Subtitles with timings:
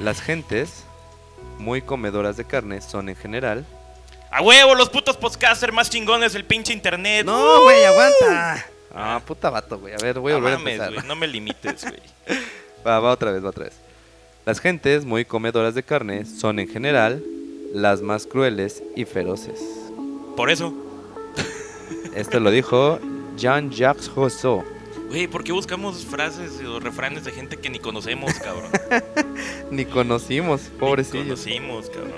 [0.00, 0.84] Las gentes
[1.58, 3.66] muy comedoras de carne son en general.
[4.30, 7.24] A huevo, los putos podcasters más chingones del pinche internet.
[7.26, 8.66] No, güey, aguanta.
[8.94, 9.94] Ah, puta vato, güey.
[9.94, 10.92] A ver, voy a volver a empezar.
[10.94, 12.00] güey, no me limites, güey.
[12.86, 13.74] Va, va otra vez, va otra vez.
[14.46, 17.22] Las gentes muy comedoras de carne son en general
[17.74, 19.60] las más crueles y feroces.
[20.36, 20.72] Por eso.
[22.14, 22.98] Esto lo dijo
[23.36, 24.64] Jean-Jacques Rousseau.
[25.08, 28.70] Güey, ¿por qué buscamos frases o refranes de gente que ni conocemos, cabrón?
[29.70, 31.40] Ni conocimos, Ni pobrecillos.
[31.40, 32.12] conocimos, cabrón.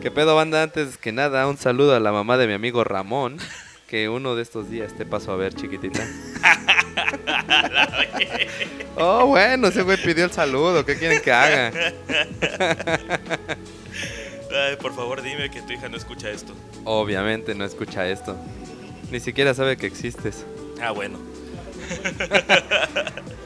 [0.00, 0.62] ¿Qué pedo, banda?
[0.62, 3.38] Antes que nada, un saludo a la mamá de mi amigo Ramón.
[3.86, 6.00] Que uno de estos días te paso a ver, chiquitita.
[8.96, 10.84] oh, bueno, ese güey pidió el saludo.
[10.86, 11.72] ¿Qué quieren que haga?
[14.50, 16.54] Ay, por favor, dime que tu hija no escucha esto.
[16.84, 18.34] Obviamente no escucha esto.
[19.10, 20.46] Ni siquiera sabe que existes.
[20.80, 21.18] Ah, bueno.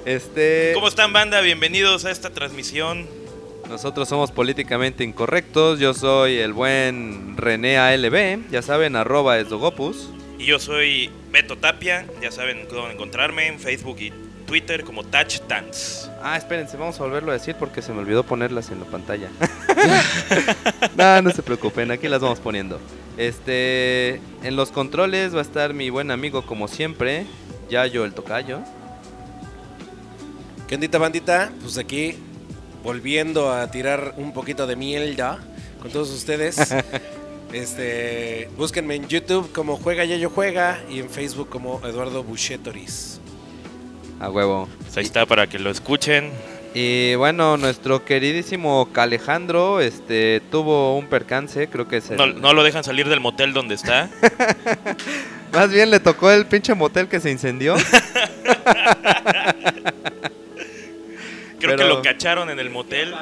[0.05, 0.71] Este.
[0.75, 1.41] ¿Cómo están, banda?
[1.41, 3.09] Bienvenidos a esta transmisión.
[3.69, 5.79] Nosotros somos políticamente incorrectos.
[5.79, 8.49] Yo soy el buen René ALB.
[8.51, 10.09] Ya saben, arroba esdogopus.
[10.39, 12.07] Y yo soy Beto Tapia.
[12.23, 14.13] Ya saben cómo encontrarme en Facebook y
[14.47, 16.09] Twitter como Touch Dance.
[16.23, 19.29] Ah, espérense, vamos a volverlo a decir porque se me olvidó ponerlas en la pantalla.
[20.97, 22.81] no, no se preocupen, aquí las vamos poniendo.
[23.17, 27.27] Este, en los controles va a estar mi buen amigo como siempre,
[27.69, 28.61] Yayo el Tocayo.
[30.69, 31.53] ¿Qué ondita, bandita?
[31.63, 32.17] Pues aquí,
[32.87, 35.41] volviendo a tirar un poquito de mierda
[35.83, 36.57] con todos ustedes.
[37.53, 43.21] este, búsquenme en YouTube como Juega Yayo Juega y en Facebook como Eduardo Buchetoris.
[44.21, 44.69] A huevo.
[44.83, 46.31] Pues ahí está para que lo escuchen.
[46.75, 52.53] Y bueno, nuestro queridísimo Calejandro este, tuvo un percance, creo que es el- No, no
[52.53, 54.11] lo dejan salir del motel donde está.
[55.53, 57.75] Más bien le tocó el pinche motel que se incendió.
[61.75, 63.15] Creo que lo cacharon en el motel.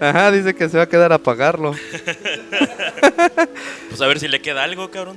[0.00, 1.74] Ajá, dice que se va a quedar a pagarlo.
[3.88, 5.16] Pues a ver si le queda algo, cabrón.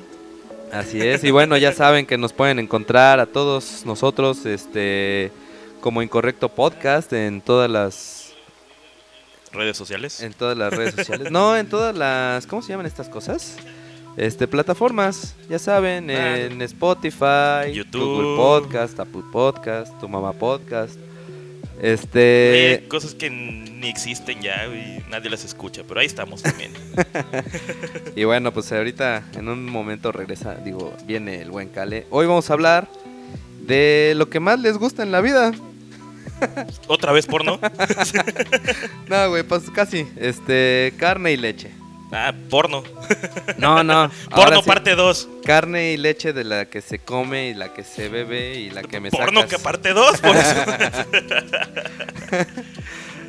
[0.71, 5.31] Así es, y bueno, ya saben que nos pueden encontrar a todos nosotros este
[5.81, 8.33] como Incorrecto Podcast en todas las
[9.51, 10.21] Redes sociales.
[10.21, 11.31] en todas las redes sociales.
[11.31, 13.57] No, en todas las ¿cómo se llaman estas cosas?
[14.15, 16.37] Este plataformas, ya saben, Ah.
[16.37, 18.01] en Spotify, YouTube.
[18.21, 20.97] Google Podcast, Apple Podcast, Tu Mamá Podcast.
[21.81, 26.73] Este Oye, cosas que ni existen ya y nadie las escucha, pero ahí estamos también.
[28.15, 32.05] y bueno, pues ahorita en un momento regresa, digo, viene el buen Cale.
[32.09, 32.89] Hoy vamos a hablar
[33.65, 35.53] de lo que más les gusta en la vida.
[36.87, 37.59] Otra vez porno.
[39.07, 40.05] No, güey, pues casi.
[40.17, 41.71] Este, carne y leche.
[42.11, 42.83] Ah, porno.
[43.57, 44.09] No, no.
[44.35, 45.29] Porno sí, parte 2.
[45.45, 48.81] Carne y leche de la que se come y la que se bebe y la
[48.81, 49.57] que me Porno sacas.
[49.57, 50.55] que parte 2, por eso.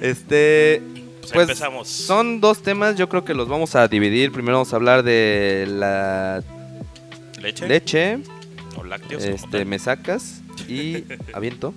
[0.01, 0.81] Este,
[1.21, 1.89] Pues, pues empezamos.
[1.89, 4.33] son dos temas, yo creo que los vamos a dividir.
[4.33, 6.43] Primero vamos a hablar de la
[7.41, 8.19] leche, leche,
[8.77, 9.23] o lácteos.
[9.25, 11.05] este, me sacas y
[11.35, 11.75] aviento.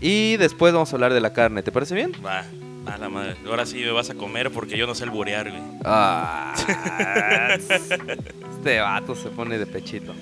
[0.00, 2.12] Y después vamos a hablar de la carne, ¿te parece bien?
[2.26, 2.42] Va,
[2.86, 3.36] a la madre.
[3.46, 5.62] Ahora sí me vas a comer porque yo no sé alburear, güey.
[5.84, 6.54] Ah,
[7.58, 10.14] este vato se pone de pechito.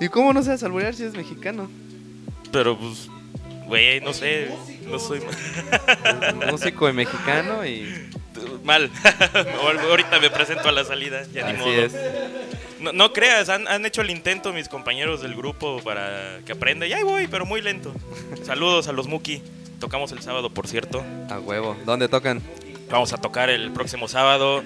[0.00, 1.70] ¿Y cómo no sabes alburear si es mexicano?
[2.52, 3.08] Pero pues,
[3.66, 4.50] güey, no sé.
[4.86, 5.20] No soy
[6.50, 8.10] Músico y mexicano y
[8.64, 8.90] mal.
[9.88, 11.72] Ahorita me presento a la salida, ya ni así modo.
[11.72, 11.94] es.
[12.84, 16.86] No, no creas, han, han hecho el intento mis compañeros del grupo para que aprenda.
[16.86, 17.92] Y ahí voy, pero muy lento.
[18.44, 19.42] Saludos a los Muki.
[19.80, 21.02] Tocamos el sábado, por cierto.
[21.30, 21.76] A huevo.
[21.84, 22.42] ¿Dónde tocan?
[22.90, 24.62] Vamos a tocar el próximo sábado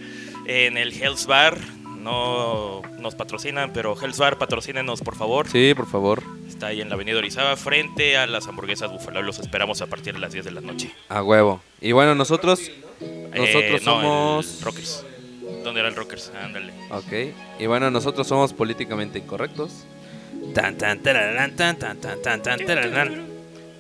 [0.46, 1.56] en el Hells Bar.
[1.98, 5.48] No nos patrocinan, pero Hells Bar, patrocínenos, por favor.
[5.48, 6.22] Sí, por favor.
[6.48, 9.22] Está ahí en la avenida Orizaba, frente a las hamburguesas Buffalo.
[9.22, 10.92] Los esperamos a partir de las 10 de la noche.
[11.08, 11.60] A huevo.
[11.80, 12.60] Y bueno, nosotros
[13.00, 15.04] Nosotros Eh, no, somos- Rockers.
[15.68, 16.32] ¿Dónde era el Rockers?
[16.42, 16.72] Ándale.
[16.88, 17.34] Ok.
[17.58, 19.84] Y bueno, nosotros somos políticamente incorrectos.
[20.54, 23.26] Tan tan tararán, tan tan tan tan tan tararán.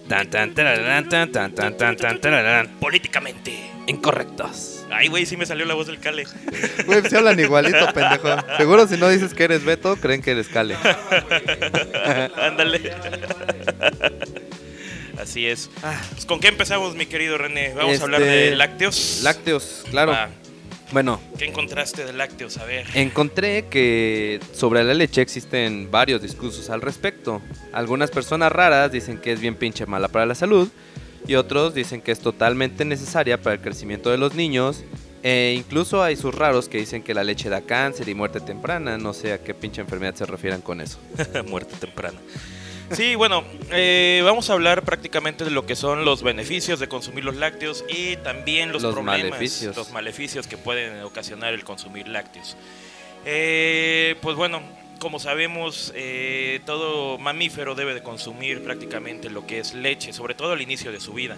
[0.06, 2.68] Tan tan tararán, tan tan tan tan tan tararán.
[2.78, 3.70] Políticamente.
[3.86, 4.84] Incorrectos.
[4.90, 6.26] Ay, güey, sí me salió la voz del Cale.
[6.84, 8.36] Güey, se hablan igualito, pendejo.
[8.58, 10.76] Seguro si no dices que eres Beto, creen que eres Cale.
[12.36, 12.92] Ándale.
[15.18, 15.70] Así es.
[16.12, 17.72] Pues, ¿Con qué empezamos, mi querido René?
[17.74, 19.20] Vamos Este, a hablar de lácteos.
[19.22, 20.12] Lácteos, claro.
[20.12, 20.28] Va.
[20.92, 22.56] Bueno, ¿Qué encontraste de lácteos?
[22.56, 22.86] A ver.
[22.94, 27.42] encontré que sobre la leche existen varios discursos al respecto.
[27.72, 30.68] Algunas personas raras dicen que es bien pinche mala para la salud
[31.26, 34.82] y otros dicen que es totalmente necesaria para el crecimiento de los niños.
[35.22, 38.96] E incluso hay sus raros que dicen que la leche da cáncer y muerte temprana.
[38.96, 40.98] No sé a qué pinche enfermedad se refieran con eso.
[41.48, 42.18] Muerte temprana.
[42.92, 47.24] Sí, bueno, eh, vamos a hablar prácticamente de lo que son los beneficios de consumir
[47.24, 49.76] los lácteos y también los, Los problemas, maleficios.
[49.76, 52.56] los maleficios que pueden ocasionar el consumir lácteos.
[53.24, 54.62] Eh, pues bueno,
[54.98, 60.52] como sabemos, eh, todo mamífero debe de consumir prácticamente lo que es leche, sobre todo
[60.52, 61.36] al inicio de su vida.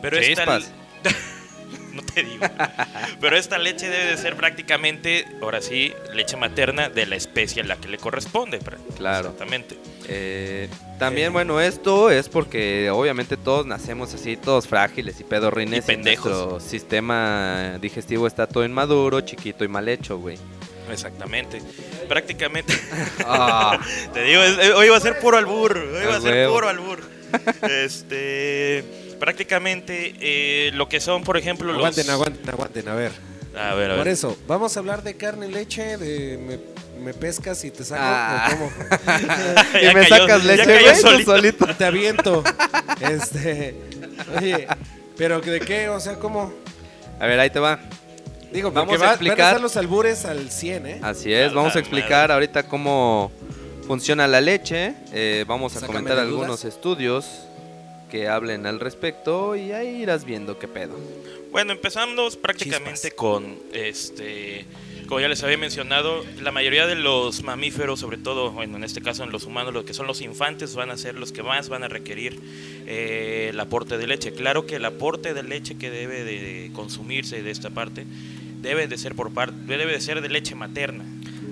[0.00, 0.60] Pero esta,
[1.92, 2.46] no te digo.
[3.20, 7.64] Pero esta leche debe de ser prácticamente, ahora sí, leche materna de la especie a
[7.66, 8.58] la que le corresponde.
[8.96, 9.30] Claro.
[9.30, 9.78] Exactamente.
[10.08, 10.68] Eh,
[10.98, 15.84] también, bueno, esto es porque obviamente todos nacemos así, todos frágiles y pedorrines.
[15.84, 16.26] Y pendejos.
[16.30, 20.38] nuestro sistema digestivo está todo inmaduro, chiquito y mal hecho, güey.
[20.90, 21.60] Exactamente.
[22.08, 22.74] Prácticamente.
[23.26, 23.78] Ah,
[24.12, 25.76] Te digo, es- eh, hoy va a ser puro albur.
[25.76, 27.00] Hoy va A ser puro albur.
[27.62, 28.84] Este.
[29.18, 31.78] Prácticamente eh, lo que son, por ejemplo, los.
[31.78, 33.12] Aguanten, aguanten, aguanten, a ver.
[33.56, 37.14] A ver, a Por eso, vamos a hablar de carne y leche, de me, me
[37.14, 38.48] pescas y te saco, Ah.
[38.50, 38.70] cómo.
[39.80, 41.30] y me cayó- sacas ya leche, cayó güey, solito.
[41.36, 41.66] solito.
[41.76, 42.44] te aviento.
[43.00, 43.74] Este,
[44.38, 44.66] oye,
[45.16, 45.88] pero ¿de qué?
[45.88, 46.52] O sea, ¿cómo?
[47.20, 47.78] A ver, ahí te va.
[48.52, 51.00] Digo, Vamos a explicar- van a estar los albures al 100, ¿eh?
[51.02, 53.30] Así es, vamos la a explicar ahorita cómo
[53.86, 54.94] funciona la leche.
[55.12, 57.26] eh, vamos a comentar algunos estudios
[58.10, 60.94] que hablen al respecto y ahí irás viendo qué pedo.
[61.54, 63.14] Bueno, empezamos prácticamente Chispas.
[63.14, 64.64] con este.
[65.06, 69.00] Como ya les había mencionado, la mayoría de los mamíferos, sobre todo, bueno, en este
[69.00, 71.68] caso en los humanos, lo que son los infantes, van a ser los que más
[71.68, 72.40] van a requerir
[72.88, 74.32] eh, el aporte de leche.
[74.32, 78.04] Claro que el aporte de leche que debe de consumirse de esta parte
[78.60, 81.04] debe de ser por parte, debe de ser de leche materna.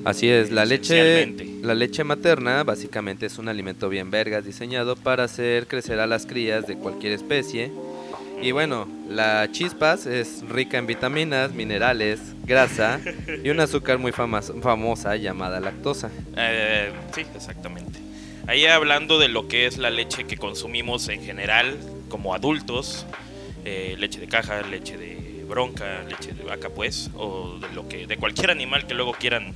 [0.04, 1.32] Así es, la leche,
[1.62, 6.26] la leche materna básicamente es un alimento bien vergas diseñado para hacer crecer a las
[6.26, 7.70] crías de cualquier especie.
[8.42, 13.00] Y bueno, la chispas es rica en vitaminas, minerales, grasa
[13.44, 16.10] y un azúcar muy famas- famosa llamada lactosa.
[16.36, 18.00] Eh, sí, exactamente.
[18.48, 21.78] Ahí hablando de lo que es la leche que consumimos en general
[22.08, 23.06] como adultos,
[23.64, 28.08] eh, leche de caja, leche de bronca, leche de vaca, pues, o de lo que
[28.08, 29.52] de cualquier animal que luego quieran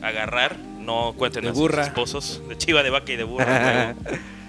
[0.00, 3.94] agarrar, no cuenten De a sus esposos, de chiva, de vaca y de burra.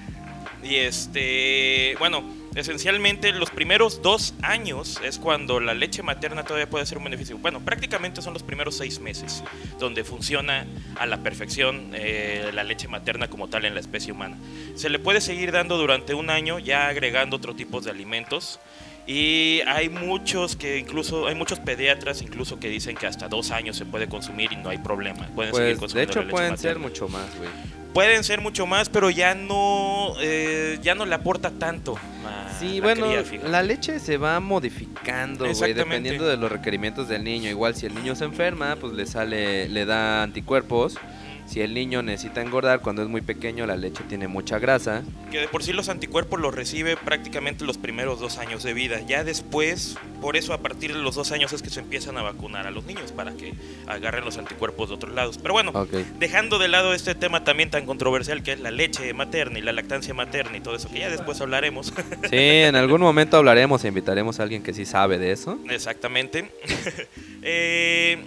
[0.64, 2.24] y este, bueno,
[2.56, 7.38] esencialmente los primeros dos años es cuando la leche materna todavía puede ser un beneficio.
[7.38, 9.44] Bueno, prácticamente son los primeros seis meses
[9.80, 10.66] donde funciona
[10.98, 14.38] a la perfección eh, la leche materna como tal en la especie humana.
[14.76, 18.60] Se le puede seguir dando durante un año ya agregando otro tipo de alimentos.
[19.08, 23.78] Y hay muchos que incluso, hay muchos pediatras incluso que dicen que hasta dos años
[23.78, 25.28] se puede consumir y no hay problema.
[25.36, 27.85] Pueden seguir Pues de consumiendo la hecho pueden ser mucho más, güey.
[27.96, 31.96] Pueden ser mucho más, pero ya no, eh, ya no le aporta tanto
[32.26, 37.08] a Sí, la bueno, cría, la leche se va modificando, güey, dependiendo de los requerimientos
[37.08, 37.50] del niño.
[37.50, 40.98] Igual si el niño se enferma, pues le sale, le da anticuerpos.
[41.46, 45.04] Si el niño necesita engordar cuando es muy pequeño, la leche tiene mucha grasa.
[45.32, 49.00] Que de por sí los anticuerpos los recibe prácticamente los primeros dos años de vida.
[49.08, 52.24] Ya después, por eso a partir de los dos años es que se empiezan a
[52.24, 53.54] vacunar a los niños para que
[53.86, 55.38] agarren los anticuerpos de otros lados.
[55.38, 55.88] Pero bueno,
[56.20, 59.72] dejando de lado este tema también tan controversial que es la leche materna y la
[59.72, 61.94] lactancia materna y todo eso, que ya después hablaremos.
[62.30, 65.60] Sí, en algún momento hablaremos e invitaremos a alguien que sí sabe de eso.
[65.70, 66.52] Exactamente.
[67.48, 68.18] Eh,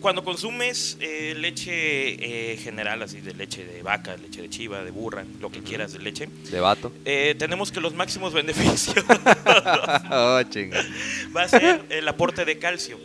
[0.00, 4.90] cuando consumes eh, leche eh, general, así de leche de vaca, leche de chiva, de
[4.90, 6.92] burra, lo que quieras de leche, De vato.
[7.04, 8.96] eh, tenemos que los máximos beneficios
[10.10, 10.40] oh,
[11.36, 12.98] va a ser el aporte de calcio.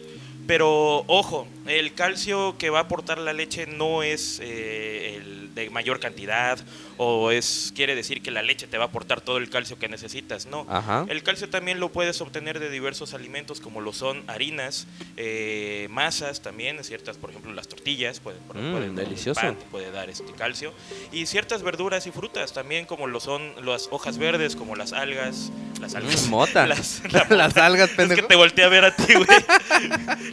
[0.48, 5.70] Pero ojo, el calcio que va a aportar la leche no es eh, el de
[5.70, 6.58] mayor cantidad
[6.98, 9.90] o es quiere decir que la leche te va a aportar todo el calcio que
[9.90, 10.66] necesitas, no.
[10.70, 11.06] Ajá.
[11.10, 14.88] El calcio también lo puedes obtener de diversos alimentos como lo son harinas,
[15.18, 19.42] eh, masas también, ciertas, por ejemplo, las tortillas, pueden, Mm, pueden- el delicioso.
[19.42, 20.74] pan te puede dar este calcio
[21.12, 25.52] y ciertas verduras y frutas también como lo son las hojas verdes, como las algas,
[25.82, 26.66] las algas, Mm, mota.
[26.68, 28.22] las, la Las algas, es pendejo.
[28.22, 29.28] que te volteé a ver a ti, güey.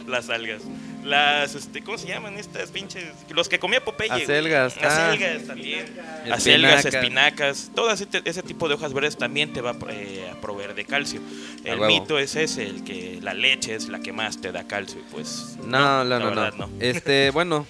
[0.07, 0.61] Las algas.
[1.03, 3.05] Las, este, ¿cómo se llaman estas pinches?
[3.29, 4.09] Los que comía Popeye.
[4.09, 4.23] güey.
[4.23, 5.11] Acelgas, ah.
[5.11, 5.85] Acelgas también.
[6.31, 6.85] Acelgas, Espinacas.
[6.85, 7.71] espinacas.
[7.73, 11.21] Todo ese, ese tipo de hojas verdes también te va eh, a proveer de calcio.
[11.63, 14.99] El mito es ese, el que la leche es la que más te da calcio.
[14.99, 15.57] Y pues.
[15.63, 16.67] No, no, la no, verdad, no.
[16.67, 16.73] no.
[16.79, 17.65] Este, bueno,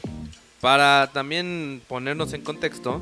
[0.60, 3.02] para también ponernos en contexto,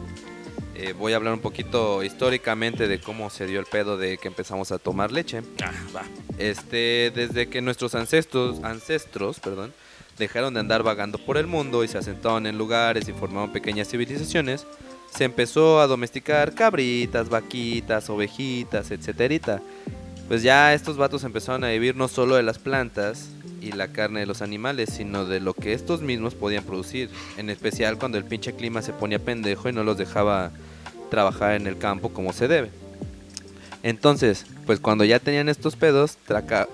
[0.75, 4.27] eh, voy a hablar un poquito históricamente de cómo se dio el pedo de que
[4.27, 5.41] empezamos a tomar leche.
[5.63, 6.03] Ah, va.
[6.37, 9.73] Este, desde que nuestros ancestros, ancestros, perdón,
[10.17, 13.89] dejaron de andar vagando por el mundo y se asentaron en lugares y formaron pequeñas
[13.89, 14.65] civilizaciones,
[15.15, 19.61] se empezó a domesticar cabritas, vaquitas, ovejitas, etcétera.
[20.27, 23.29] Pues ya estos vatos empezaron a vivir no solo de las plantas
[23.61, 27.09] y la carne de los animales, sino de lo que estos mismos podían producir.
[27.37, 30.51] En especial cuando el pinche clima se ponía pendejo y no los dejaba
[31.09, 32.69] trabajar en el campo como se debe.
[33.83, 36.17] Entonces, pues cuando ya tenían estos pedos,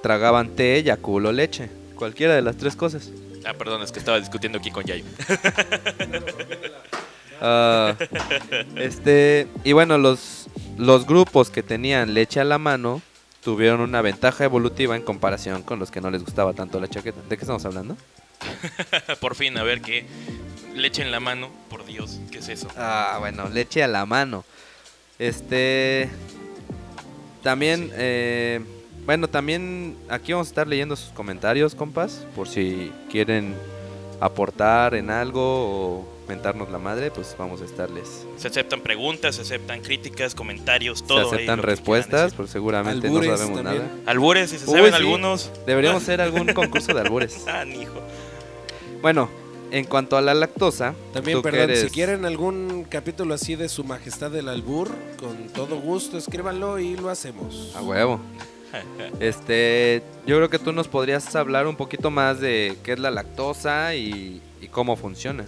[0.01, 1.69] tragaban té, yaculo, leche.
[1.95, 3.11] Cualquiera de las tres cosas.
[3.45, 5.05] Ah, perdón, es que estaba discutiendo aquí con Yayo.
[7.45, 7.97] Ah,
[8.77, 10.47] este, y bueno, los,
[10.77, 13.01] los grupos que tenían leche a la mano
[13.43, 17.19] tuvieron una ventaja evolutiva en comparación con los que no les gustaba tanto la chaqueta.
[17.27, 17.97] ¿De qué estamos hablando?
[19.19, 20.05] Por fin, a ver qué.
[20.73, 22.67] Leche en la mano, por Dios, ¿qué es eso?
[22.77, 24.43] Ah, bueno, leche a la mano.
[25.19, 26.09] Este.
[27.43, 28.59] También, eh,
[29.05, 33.55] bueno, también aquí vamos a estar leyendo sus comentarios, compas, por si quieren
[34.19, 35.41] aportar en algo
[35.99, 38.25] o mentarnos la madre, pues vamos a estarles.
[38.37, 41.17] Se aceptan preguntas, se aceptan críticas, comentarios, Se todo.
[41.31, 42.37] ahí, aceptan respuestas, decir.
[42.37, 43.83] pues seguramente Albures no sabemos también.
[43.89, 43.99] nada.
[44.05, 44.95] Albures, si se Uy, saben sí.
[44.97, 45.51] algunos.
[45.65, 47.43] Deberíamos hacer algún concurso de albures.
[47.47, 47.99] Ah, hijo.
[49.01, 49.29] Bueno,
[49.71, 54.31] en cuanto a la lactosa, También, perdón, si quieren algún capítulo así de Su Majestad
[54.31, 57.73] del Albur, con todo gusto, escríbanlo y lo hacemos.
[57.75, 58.21] A huevo.
[59.19, 63.11] Este, yo creo que tú nos podrías hablar un poquito más de qué es la
[63.11, 65.45] lactosa y, cómo funciona.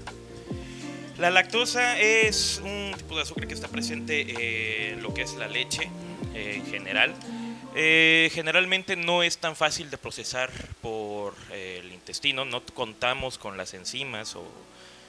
[1.18, 5.48] La lactosa es un tipo de azúcar que está presente en lo que es la
[5.48, 5.90] leche
[6.34, 7.14] en general.
[7.78, 10.50] Eh, generalmente no es tan fácil de procesar
[10.82, 14.46] por eh, el intestino, no contamos con las enzimas o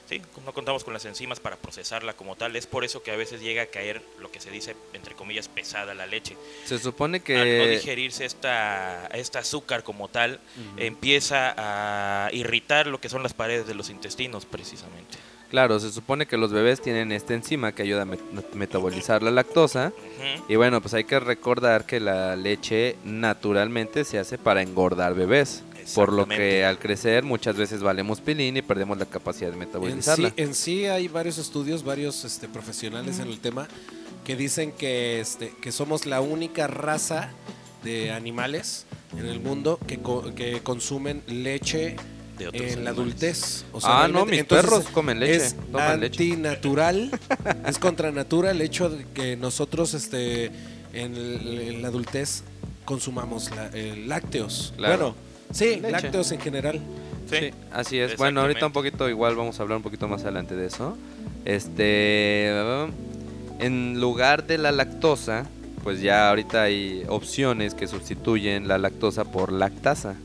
[0.09, 2.55] sí, no contamos con las enzimas para procesarla como tal.
[2.55, 5.47] Es por eso que a veces llega a caer lo que se dice entre comillas
[5.47, 6.35] pesada la leche.
[6.65, 10.39] Se supone Al no que digerirse esta, este azúcar como tal,
[10.77, 15.17] empieza a irritar lo que son las paredes de los intestinos precisamente.
[15.49, 19.31] Claro, se supone que los bebés tienen esta enzima que ayuda a met- metabolizar la
[19.31, 19.93] lactosa.
[20.49, 25.63] Y bueno, pues hay que recordar que la leche naturalmente se hace para engordar bebés.
[25.95, 29.59] Por lo que al crecer muchas veces valemos pilín y perdemos la capacidad de En
[29.59, 30.29] metabolizarla.
[30.29, 33.67] sí, en sí hay varios estudios, varios este, profesionales en el tema
[34.23, 37.29] que dicen que, este, que somos la única raza
[37.83, 38.85] de animales
[39.17, 41.95] en el mundo que, co- que consumen leche
[42.37, 43.63] De otros en la adultez.
[43.71, 45.35] O ah, no, mis entonces, perros comen leche.
[45.37, 46.23] Es toman leche.
[46.23, 47.11] antinatural,
[47.65, 50.47] es contra natura el hecho de que nosotros este,
[50.93, 52.43] en, el- en la adultez
[52.83, 54.73] consumamos la- eh, lácteos.
[54.75, 54.97] Claro.
[54.97, 55.15] Bueno,
[55.51, 55.91] sí, Leche.
[55.91, 56.79] lácteos en general.
[57.29, 57.37] Sí.
[57.39, 58.15] Sí, así es.
[58.17, 58.91] Bueno, ahorita un Exactamente.
[58.91, 60.97] poquito igual vamos a hablar un poquito más adelante de eso.
[61.43, 62.49] Este,
[63.59, 65.45] en lugar de la lactosa,
[65.83, 70.15] pues ya ahorita hay opciones que sustituyen la lactosa por lactasa.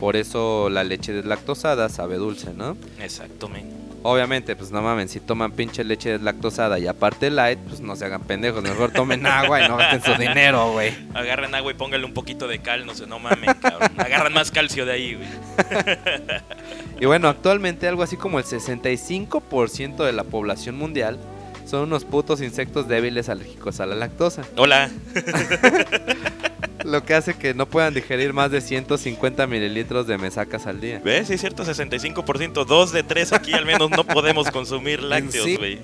[0.00, 2.76] Por eso la leche deslactosada sabe dulce, ¿no?
[3.00, 3.85] Exacto, men.
[4.06, 8.04] Obviamente, pues no mamen, si toman pinche leche deslactosada y aparte light, pues no se
[8.04, 10.94] hagan pendejos, mejor tomen agua y no gasten su dinero, güey.
[11.12, 13.90] Agarran agua y póngale un poquito de cal, no sé, no mames, cabrón.
[13.96, 15.28] Agarran más calcio de ahí, güey.
[16.98, 21.18] Y bueno, actualmente algo así como el 65% de la población mundial
[21.66, 24.44] son unos putos insectos débiles alérgicos a la lactosa.
[24.56, 24.88] Hola.
[26.86, 31.00] Lo que hace que no puedan digerir más de 150 mililitros de mesacas al día.
[31.04, 31.28] ¿Ves?
[31.28, 32.64] Sí, es cierto, 65%.
[32.64, 35.56] Dos de tres aquí al menos no podemos consumir lácteos, sí.
[35.56, 35.80] güey.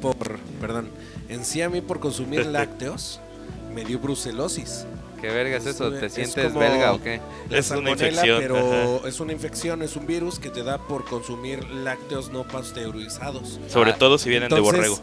[0.00, 0.88] Por, perdón,
[1.28, 3.20] en sí a mí por consumir lácteos
[3.74, 4.84] me dio brucelosis.
[5.20, 5.92] ¿Qué verga es eso?
[5.92, 7.20] ¿Te Es sientes belga o qué?
[7.48, 10.78] La Es una salmonela, infección, pero es una infección, es un virus que te da
[10.78, 13.60] por consumir lácteos no pasteurizados.
[13.68, 14.98] Sobre Ah, todo si vienen de borrego.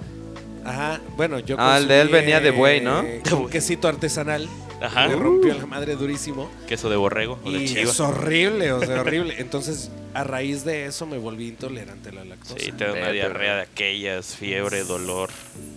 [0.65, 2.99] Ajá, bueno, yo Ah, el de él venía de buey, ¿no?
[3.01, 4.49] eh, Un quesito artesanal.
[4.81, 5.07] Ajá.
[5.07, 6.49] Me rompió la madre durísimo.
[6.67, 7.81] Queso de borrego o de Y chiva.
[7.91, 9.35] es horrible, o sea, horrible.
[9.39, 12.55] Entonces, a raíz de eso me volví intolerante a la lactosa.
[12.59, 15.29] Sí, te da una diarrea de aquellas, fiebre, dolor.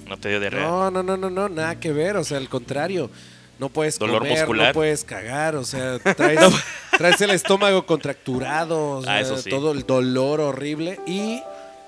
[0.09, 0.63] ¿No te dio diarrea?
[0.63, 3.11] No, no, no, no, no, nada que ver, o sea, al contrario.
[3.59, 4.69] No puedes Dolor comer, muscular.
[4.69, 6.41] no puedes cagar, o sea, traes,
[6.99, 9.51] traes el estómago contracturado, o sea, Ah, eso sí.
[9.51, 11.41] todo el dolor horrible y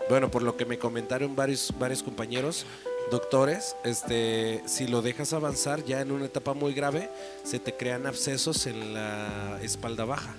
[0.09, 2.67] bueno, por lo que me comentaron varios varios compañeros
[3.11, 7.11] doctores, este, si lo dejas avanzar ya en una etapa muy grave,
[7.45, 10.35] se te crean abscesos en la espalda baja.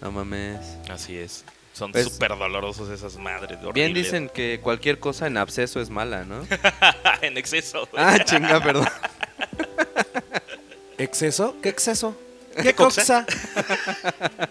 [0.00, 0.60] No mames.
[0.88, 1.44] Así es.
[1.72, 3.58] Son Pues- súper dolorosos esas madres.
[3.58, 3.94] Bien horribles.
[3.94, 6.46] dicen que cualquier cosa en absceso es mala, ¿no?
[7.22, 7.86] en exceso.
[7.90, 8.02] güey.
[8.04, 8.88] Ah, chinga, perdón.
[10.98, 11.56] ¿Exceso?
[11.62, 12.16] ¿Qué exceso?
[12.60, 13.24] ¿Qué coxa?
[13.24, 14.28] coxa?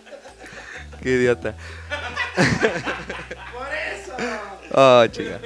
[1.04, 1.56] Qué idiota.
[4.74, 5.40] Oh, chica.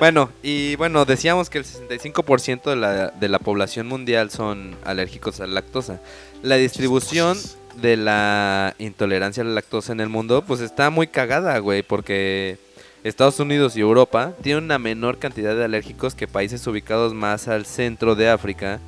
[0.00, 5.40] Bueno, y bueno, decíamos que el 65% de la, de la población mundial son alérgicos
[5.40, 6.00] a la lactosa.
[6.42, 7.36] La distribución
[7.76, 12.56] de la intolerancia a la lactosa en el mundo, pues está muy cagada, güey, porque
[13.04, 17.66] Estados Unidos y Europa tienen una menor cantidad de alérgicos que países ubicados más al
[17.66, 18.80] centro de África,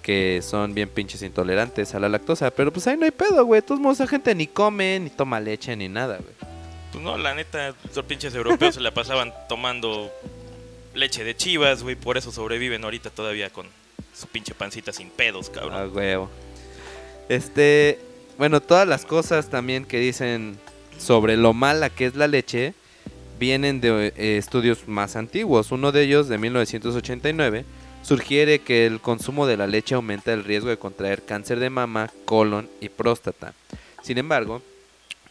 [0.00, 2.50] que son bien pinches intolerantes a la lactosa.
[2.50, 3.60] Pero pues ahí no hay pedo, güey.
[3.60, 6.34] De todos modos, esa gente ni come, ni toma leche, ni nada, güey.
[6.90, 10.10] Pues no, la neta, los pinches europeos se la pasaban tomando
[10.94, 13.66] leche de chivas, güey, por eso sobreviven ahorita todavía con
[14.14, 15.74] su pinche pancita sin pedos, cabrón.
[15.74, 16.30] Ah, huevo.
[17.28, 17.98] Este,
[18.38, 20.58] bueno, todas las cosas también que dicen
[20.98, 22.74] sobre lo mala que es la leche
[23.38, 25.72] vienen de eh, estudios más antiguos.
[25.72, 27.64] Uno de ellos, de 1989,
[28.02, 32.10] sugiere que el consumo de la leche aumenta el riesgo de contraer cáncer de mama,
[32.24, 33.54] colon y próstata.
[34.02, 34.62] Sin embargo,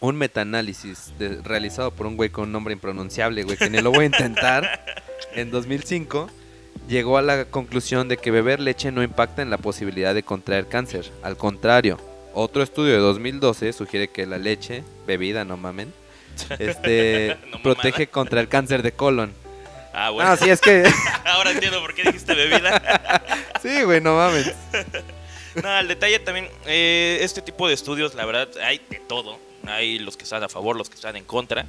[0.04, 3.90] un metaanálisis de- realizado por un güey con un nombre impronunciable, güey, que ni lo
[3.90, 4.84] voy a intentar,
[5.34, 6.30] en 2005,
[6.90, 10.68] llegó a la conclusión de que beber leche no impacta en la posibilidad de contraer
[10.68, 11.10] cáncer.
[11.24, 11.98] Al contrario,
[12.34, 15.94] otro estudio de 2012 sugiere que la leche, bebida, no mamen,
[16.60, 19.32] este, No protege contra el cáncer de colon.
[19.94, 20.32] Ah, bueno.
[20.32, 20.84] No, sí, es que...
[21.26, 23.22] Ahora entiendo por qué dijiste bebida.
[23.62, 24.52] sí, güey, no mames.
[25.64, 29.38] No, el detalle también, eh, este tipo de estudios, la verdad, hay de todo.
[29.66, 31.66] Hay los que están a favor, los que están en contra.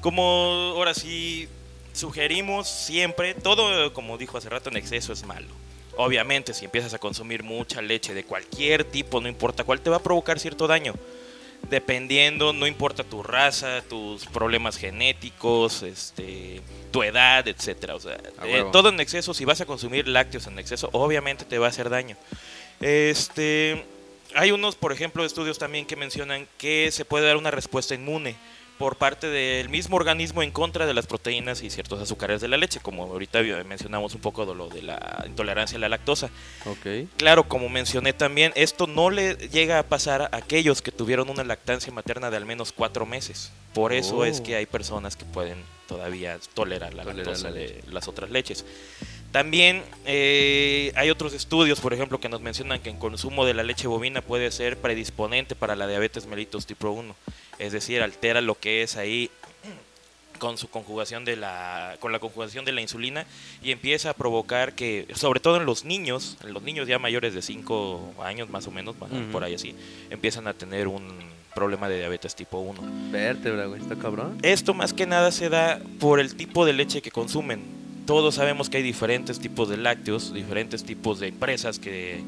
[0.00, 1.48] Como ahora sí
[1.92, 5.48] sugerimos siempre, todo, como dijo hace rato, en exceso es malo.
[5.96, 9.96] Obviamente, si empiezas a consumir mucha leche de cualquier tipo, no importa cuál, te va
[9.96, 10.94] a provocar cierto daño.
[11.70, 17.94] Dependiendo, no importa tu raza, tus problemas genéticos, este, tu edad, etcétera.
[17.94, 21.58] O sea, eh, todo en exceso, si vas a consumir lácteos en exceso, obviamente te
[21.58, 22.16] va a hacer daño.
[22.80, 23.84] Este,
[24.34, 28.36] hay unos, por ejemplo, estudios también que mencionan que se puede dar una respuesta inmune
[28.78, 32.56] por parte del mismo organismo en contra de las proteínas y ciertos azúcares de la
[32.56, 36.28] leche, como ahorita mencionamos un poco de lo de la intolerancia a la lactosa.
[36.66, 37.08] Ok.
[37.16, 41.44] Claro, como mencioné también, esto no le llega a pasar a aquellos que tuvieron una
[41.44, 43.52] lactancia materna de al menos cuatro meses.
[43.74, 44.24] Por eso Oh.
[44.24, 48.30] es que hay personas que pueden todavía tolerar la Tolerar lactosa la de las otras
[48.30, 48.64] leches.
[49.34, 53.64] También eh, hay otros estudios, por ejemplo, que nos mencionan que el consumo de la
[53.64, 57.16] leche bovina puede ser predisponente para la diabetes mellitus tipo 1.
[57.58, 59.32] Es decir, altera lo que es ahí
[60.38, 63.26] con su conjugación de la con la conjugación de la insulina
[63.60, 67.34] y empieza a provocar que sobre todo en los niños en los niños ya mayores
[67.34, 68.94] de 5 años más o menos
[69.32, 69.74] por ahí así
[70.10, 71.02] empiezan a tener un
[71.54, 74.38] problema de diabetes tipo 1 Vértebra, güey, está cabrón.
[74.42, 78.68] esto más que nada se da por el tipo de leche que consumen todos sabemos
[78.70, 82.22] que hay diferentes tipos de lácteos diferentes tipos de empresas que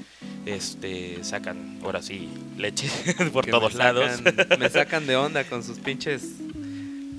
[0.46, 2.88] este sacan ahora sí leche
[3.32, 6.22] por Que todos me lados sacan- me sacan de onda con sus pinches.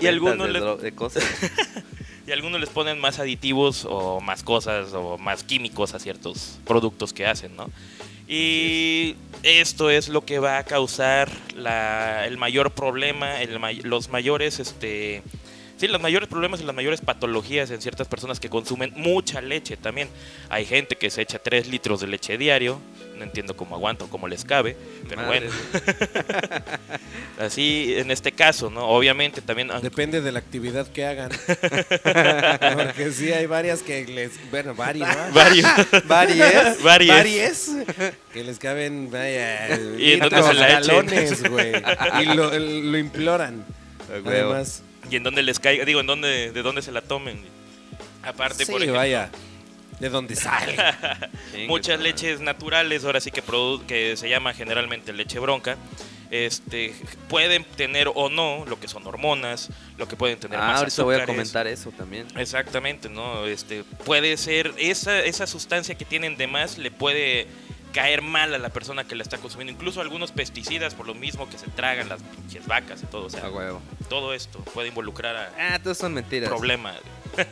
[0.00, 1.24] Y algunos de, le- de cosas.
[2.26, 7.14] Y algunos les ponen más aditivos o más cosas o más químicos a ciertos productos
[7.14, 7.70] que hacen, ¿no?
[8.28, 14.60] Y esto es lo que va a causar la- el mayor problema, el los mayores,
[14.60, 15.22] este,
[15.78, 19.76] sí, los mayores problemas y las mayores patologías en ciertas personas que consumen mucha leche
[19.76, 20.08] también.
[20.50, 22.80] Hay gente que se echa 3 litros de leche diario,
[23.16, 24.76] no entiendo cómo aguanta o cómo les cabe,
[25.08, 25.54] pero Madre, bueno,
[27.38, 28.86] así en este caso, ¿no?
[28.86, 29.70] Obviamente también...
[29.82, 31.30] Depende de la actividad que hagan.
[32.76, 34.32] Porque sí hay varias que les.
[34.50, 35.16] Bueno, varias.
[35.16, 35.34] ¿no?
[35.34, 35.66] Varios.
[36.06, 36.82] Varias.
[36.82, 37.16] Varias.
[37.16, 37.70] Varias
[38.32, 40.86] que les caben, vaya, ¿Y en dónde litros, se la echen?
[40.88, 41.72] galones, güey.
[42.22, 43.64] Y lo, lo imploran.
[44.10, 47.40] Además, y en dónde les caiga, digo, en dónde, de dónde se la tomen.
[48.22, 49.30] Aparte, sí, por ejemplo, vaya.
[50.00, 50.76] De donde sale.
[51.68, 55.76] Muchas leches naturales, ahora sí que, produ- que se llama generalmente leche bronca,
[56.30, 56.94] este,
[57.28, 61.02] pueden tener o no lo que son hormonas, lo que pueden tener Ah, más ahorita
[61.02, 61.34] voy a azúcares.
[61.36, 62.26] comentar eso también.
[62.36, 63.46] Exactamente, ¿no?
[63.46, 67.46] Este, puede ser, esa, esa sustancia que tienen de más le puede
[67.92, 69.72] caer mal a la persona que la está consumiendo.
[69.72, 73.26] Incluso algunos pesticidas, por lo mismo que se tragan las pinches vacas y todo.
[73.26, 73.80] O sea, huevo.
[74.08, 76.48] todo esto puede involucrar a Ah, todos son mentiras.
[76.48, 76.96] problemas.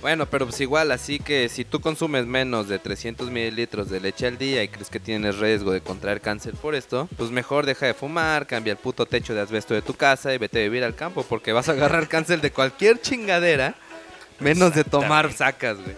[0.00, 4.26] Bueno, pero pues igual, así que si tú consumes menos de 300 mililitros de leche
[4.26, 7.86] al día y crees que tienes riesgo de contraer cáncer por esto, pues mejor deja
[7.86, 10.84] de fumar, cambia el puto techo de asbesto de tu casa y vete a vivir
[10.84, 13.76] al campo porque vas a agarrar cáncer de cualquier chingadera,
[14.40, 15.96] menos de tomar sacas, güey.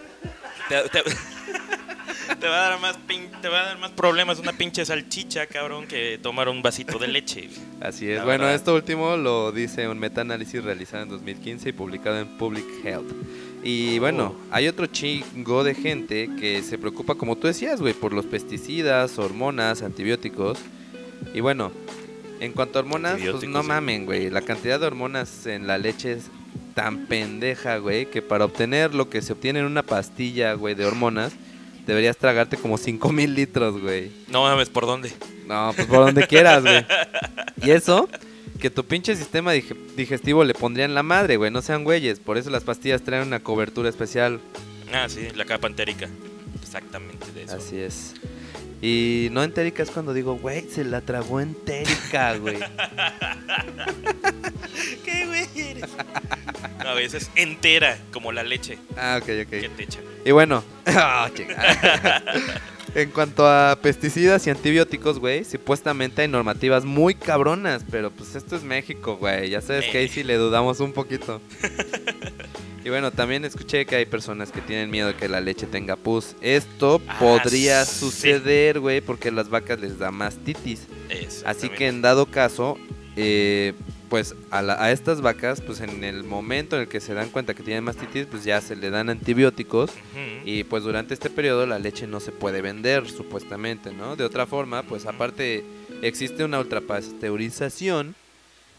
[2.40, 5.46] Te, va a dar más pin- te va a dar más problemas una pinche salchicha,
[5.46, 7.48] cabrón, que tomar un vasito de leche.
[7.80, 8.18] Así es.
[8.18, 8.54] La bueno, verdad.
[8.56, 13.12] esto último lo dice un metaanálisis realizado en 2015 y publicado en Public Health.
[13.62, 14.46] Y bueno, Oh.
[14.50, 19.18] hay otro chingo de gente que se preocupa, como tú decías, güey, por los pesticidas,
[19.18, 20.58] hormonas, antibióticos.
[21.34, 21.72] Y bueno,
[22.40, 24.30] en cuanto a hormonas, pues no mamen, güey.
[24.30, 26.26] La cantidad de hormonas en la leche es
[26.74, 30.84] tan pendeja, güey, que para obtener lo que se obtiene en una pastilla, güey, de
[30.84, 31.32] hormonas,
[31.86, 34.10] deberías tragarte como 5000 litros, güey.
[34.28, 35.12] No mames, ¿por dónde?
[35.46, 36.84] No, pues por donde quieras, güey.
[37.62, 38.08] Y eso,
[38.60, 41.50] que tu pinche sistema dige- digestivo le pondría en la madre, güey.
[41.50, 42.20] No sean güeyes.
[42.20, 44.40] Por eso las pastillas traen una cobertura especial.
[44.92, 46.08] Ah, sí, la capa entérica.
[46.62, 47.56] Exactamente de eso.
[47.56, 48.14] Así es.
[48.82, 52.58] Y no entérica es cuando digo, güey, se la tragó entérica, güey.
[55.04, 55.90] ¿Qué güey eres?
[56.78, 59.76] a veces entera, como la leche Ah, ok, que ok.
[59.76, 60.04] te echan.
[60.24, 61.28] Y bueno, ah,
[62.94, 68.56] en cuanto a pesticidas y antibióticos, güey, supuestamente hay normativas muy cabronas, pero pues esto
[68.56, 69.50] es México, güey.
[69.50, 71.40] Ya sabes que ahí sí le dudamos un poquito.
[72.86, 75.96] Y bueno, también escuché que hay personas que tienen miedo de que la leche tenga
[75.96, 76.36] pus.
[76.40, 77.98] Esto Ah, podría sí.
[77.98, 80.86] suceder, güey, porque a las vacas les da mastitis.
[81.44, 82.78] Así que en dado caso,
[83.16, 83.72] eh,
[84.08, 87.28] pues a, la- a estas vacas, pues en el momento en el que se dan
[87.30, 89.90] cuenta que tienen mastitis, pues ya se le dan antibióticos
[90.44, 94.14] y pues durante este periodo la leche no se puede vender, supuestamente, ¿no?
[94.14, 95.64] De otra forma, pues aparte
[96.02, 98.14] existe una ultrapasteurización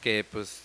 [0.02, 0.62] que pues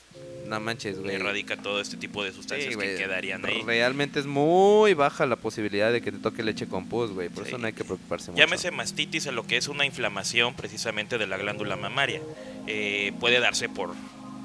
[0.46, 1.14] no manches, güey.
[1.16, 3.62] erradica todo este tipo de sustancias Sí, que quedarían ahí.
[3.64, 7.28] Realmente es muy baja la posibilidad de que te toque leche con pus, güey.
[7.28, 7.50] Por Sí.
[7.50, 8.42] eso no hay que preocuparse mucho.
[8.42, 12.20] Llámese mastitis a lo que es una inflamación precisamente de la glándula mamaria.
[12.66, 13.94] Eh, puede darse por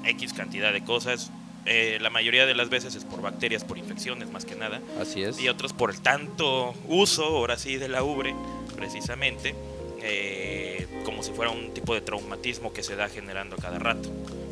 [0.04, 1.30] X cantidad de cosas.
[1.66, 4.80] Eh, la mayoría de las veces es por bacterias, por infecciones más que nada.
[5.00, 5.38] Así es.
[5.38, 8.34] Y otros por el tanto uso, ahora sí, de la ubre,
[8.76, 9.54] precisamente.
[10.00, 14.08] eh, como si fuera un tipo de traumatismo que se da generando a cada rato.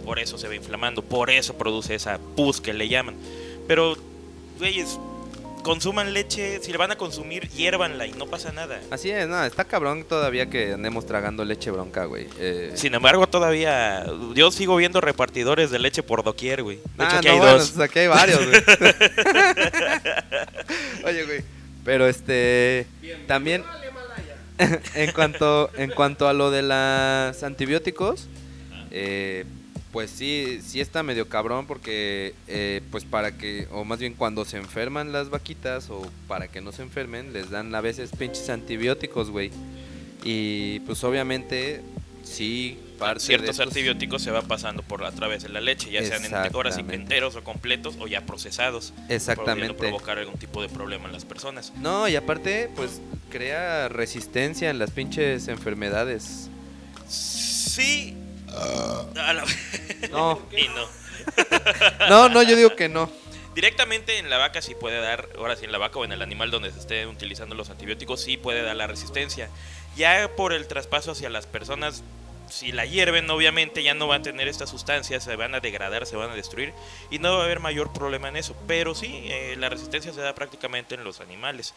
[0.06, 3.16] Por eso se va inflamando, por eso produce esa pus que le llaman.
[3.66, 3.96] Pero,
[4.58, 4.98] güeyes,
[5.64, 8.80] consuman leche, si la van a consumir, hiérvanla y no pasa nada.
[8.92, 12.28] Así es, no, está cabrón todavía que andemos tragando leche bronca, güey.
[12.38, 16.76] Eh, Sin embargo, todavía yo sigo viendo repartidores de leche por doquier, güey.
[16.96, 17.78] De hecho, ah, aquí no, hay bueno, dos.
[17.80, 18.62] aquí hay varios, güey.
[21.04, 21.40] Oye, güey.
[21.84, 22.86] Pero este.
[23.26, 23.64] También.
[24.94, 28.28] en cuanto en cuanto a lo de los antibióticos,
[28.92, 29.44] eh,
[29.96, 34.44] pues sí, sí está medio cabrón porque, eh, pues para que, o más bien cuando
[34.44, 38.50] se enferman las vaquitas o para que no se enfermen, les dan a veces pinches
[38.50, 39.50] antibióticos, güey.
[40.22, 41.80] Y pues obviamente,
[42.24, 45.90] sí, parte de Ciertos estos- antibióticos se va pasando por a través de la leche,
[45.90, 46.94] ya sean Exactamente.
[46.94, 48.92] enteros o completos o ya procesados.
[49.08, 49.72] Exactamente.
[49.72, 51.72] provocar algún tipo de problema en las personas.
[51.80, 56.50] No, y aparte, pues crea resistencia en las pinches enfermedades.
[57.08, 58.14] Sí.
[58.56, 59.44] A la-
[60.10, 60.86] No, y no.
[62.08, 63.10] no, no, yo digo que no.
[63.54, 66.20] Directamente en la vaca sí puede dar, ahora sí en la vaca o en el
[66.20, 69.48] animal donde se estén utilizando los antibióticos sí puede dar la resistencia.
[69.96, 72.02] Ya por el traspaso hacia las personas,
[72.50, 76.04] si la hierven obviamente ya no va a tener estas sustancias, se van a degradar,
[76.04, 76.74] se van a destruir
[77.10, 78.54] y no va a haber mayor problema en eso.
[78.66, 81.72] Pero sí, eh, la resistencia se da prácticamente en los animales,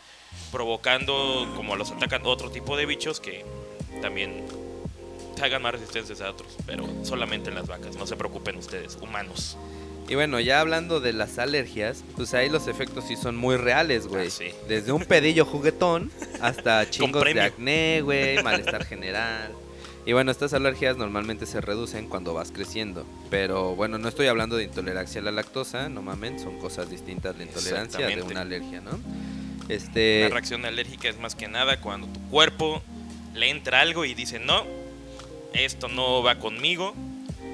[0.51, 3.45] provocando como los atacan otro tipo de bichos que
[4.01, 4.45] también
[5.43, 9.57] hagan más resistencias a otros, pero solamente en las vacas, no se preocupen ustedes, humanos.
[10.07, 14.07] Y bueno, ya hablando de las alergias, pues ahí los efectos sí son muy reales,
[14.07, 14.27] güey.
[14.27, 14.45] Ah, sí.
[14.67, 19.51] Desde un pedillo juguetón hasta chingos de acné, güey, malestar general.
[20.07, 23.05] Y bueno, estas alergias normalmente se reducen cuando vas creciendo.
[23.29, 27.37] Pero bueno, no estoy hablando de intolerancia a la lactosa, no mamen, son cosas distintas
[27.37, 28.91] la intolerancia de una alergia, ¿no?
[28.95, 32.81] Una Este, reacción alérgica es más que nada cuando tu cuerpo
[33.35, 34.65] le entra algo y dice, no,
[35.53, 36.93] esto no va conmigo.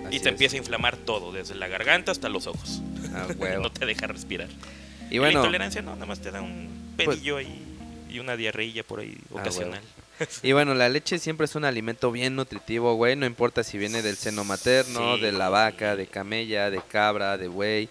[0.05, 0.33] así y te es.
[0.33, 2.81] empieza a inflamar todo, desde la garganta hasta los ojos.
[3.13, 3.63] Ah, huevo.
[3.63, 4.49] no te deja respirar.
[5.09, 7.61] Y la bueno, pues intolerancia no, nada más te da un pedillo ahí
[8.09, 9.81] y una diarreilla por ahí Ah, ocasional.
[10.43, 13.15] Y bueno, la leche siempre es un alimento bien nutritivo, güey.
[13.17, 15.21] No importa si viene del seno materno, Sí.
[15.21, 17.89] de la vaca, de camella, de cabra, de buey.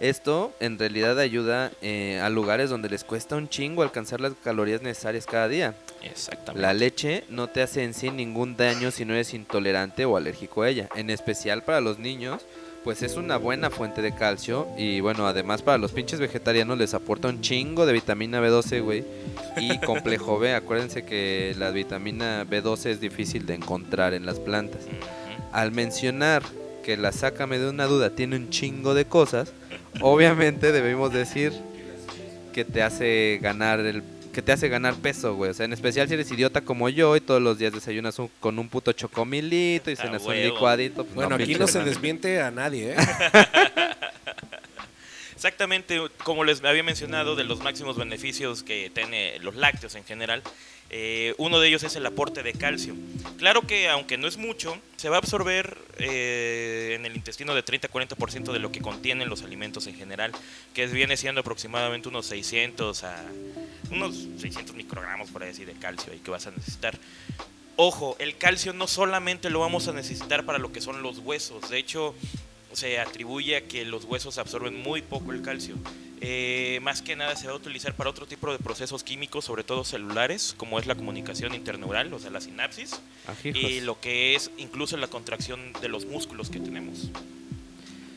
[0.00, 4.80] Esto en realidad ayuda eh, a lugares donde les cuesta un chingo alcanzar las calorías
[4.82, 5.74] necesarias cada día.
[6.02, 6.60] Exactamente.
[6.60, 10.62] La leche no te hace en sí ningún daño si no eres intolerante o alérgico
[10.62, 10.88] a ella.
[10.94, 12.42] En especial para los niños,
[12.84, 14.68] pues es una buena fuente de calcio.
[14.76, 19.04] Y bueno, además para los pinches vegetarianos les aporta un chingo de vitamina B12, güey.
[19.56, 20.54] Y complejo B.
[20.54, 24.82] Acuérdense que la vitamina B12 es difícil de encontrar en las plantas.
[25.52, 26.42] Al mencionar
[26.84, 29.52] que la sácame de una duda tiene un chingo de cosas,
[30.00, 31.52] obviamente debemos decir
[32.52, 34.02] que te hace ganar el
[34.38, 35.50] que te hace ganar peso, güey.
[35.50, 38.30] O sea, en especial si eres idiota como yo y todos los días desayunas un-
[38.38, 41.02] con un puto chocomilito y Ah, cenas un licuadito.
[41.02, 42.96] pues, Bueno, aquí no se desmiente a nadie, ¿eh?
[45.34, 50.44] Exactamente, como les había mencionado, de los máximos beneficios que tiene los lácteos en general,
[50.90, 52.94] eh, uno de ellos es el aporte de calcio.
[53.36, 57.64] Claro que aunque no es mucho, se va a absorber eh, en el intestino de
[57.64, 60.32] 30-40% de lo que contienen los alimentos en general,
[60.72, 63.24] que viene siendo aproximadamente unos 600 a
[63.90, 66.98] unos 600 microgramos por así de calcio ahí que vas a necesitar.
[67.76, 71.70] Ojo, el calcio no solamente lo vamos a necesitar para lo que son los huesos,
[71.70, 72.14] de hecho
[72.78, 75.74] se atribuye a que los huesos absorben muy poco el calcio.
[76.20, 79.62] Eh, más que nada se va a utilizar para otro tipo de procesos químicos, sobre
[79.64, 83.60] todo celulares, como es la comunicación interneural, o sea, la sinapsis, Ajijos.
[83.62, 87.08] y lo que es incluso la contracción de los músculos que tenemos.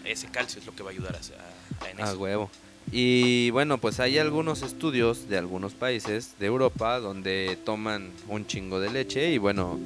[0.06, 2.17] Ese calcio es lo que va a ayudar a, en A eso.
[2.19, 2.50] huevo.
[2.91, 8.80] Y bueno, pues hay algunos estudios de algunos países de Europa donde toman un chingo
[8.80, 9.80] de leche y bueno,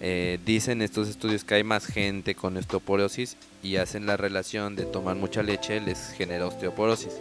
[0.00, 4.84] eh, dicen estos estudios que hay más gente con osteoporosis y hacen la relación de
[4.84, 7.20] tomar mucha leche les genera osteoporosis.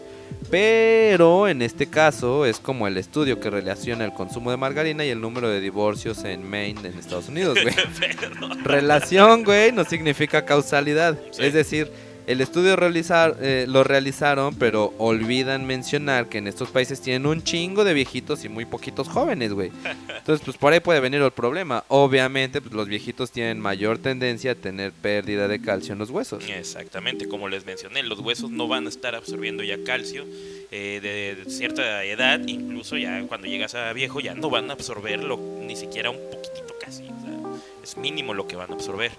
[0.49, 5.09] Pero en este caso es como el estudio que relaciona el consumo de margarina y
[5.09, 7.75] el número de divorcios en Maine, en Estados Unidos, güey.
[8.63, 11.19] Relación, güey, no significa causalidad.
[11.31, 11.43] Sí.
[11.43, 11.91] Es decir,
[12.29, 17.41] el estudio realizar, eh, lo realizaron, pero olvidan mencionar que en estos países tienen un
[17.41, 19.71] chingo de viejitos y muy poquitos jóvenes, güey.
[20.15, 21.83] Entonces, pues por ahí puede venir el problema.
[21.87, 26.47] Obviamente, pues los viejitos tienen mayor tendencia a tener pérdida de calcio en los huesos.
[26.47, 30.27] Exactamente, como les mencioné, los huesos no van a estar absorbiendo ya calcio
[30.69, 34.73] eh, de, de cierta edad, incluso ya cuando llegas a viejo ya no van a
[34.73, 39.11] absorberlo ni siquiera un poquitito casi, o sea, es mínimo lo que van a absorber.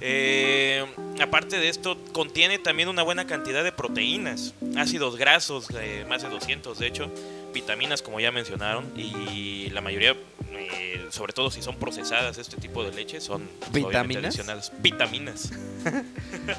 [0.00, 0.84] Eh,
[1.20, 6.28] aparte de esto, contiene también una buena cantidad de proteínas, ácidos grasos, eh, más de
[6.28, 7.10] 200 de hecho,
[7.54, 10.16] vitaminas como ya mencionaron, y la mayoría,
[10.52, 14.72] eh, sobre todo si son procesadas este tipo de leche, son ¿Vitaminas?
[14.80, 15.52] Vitaminas.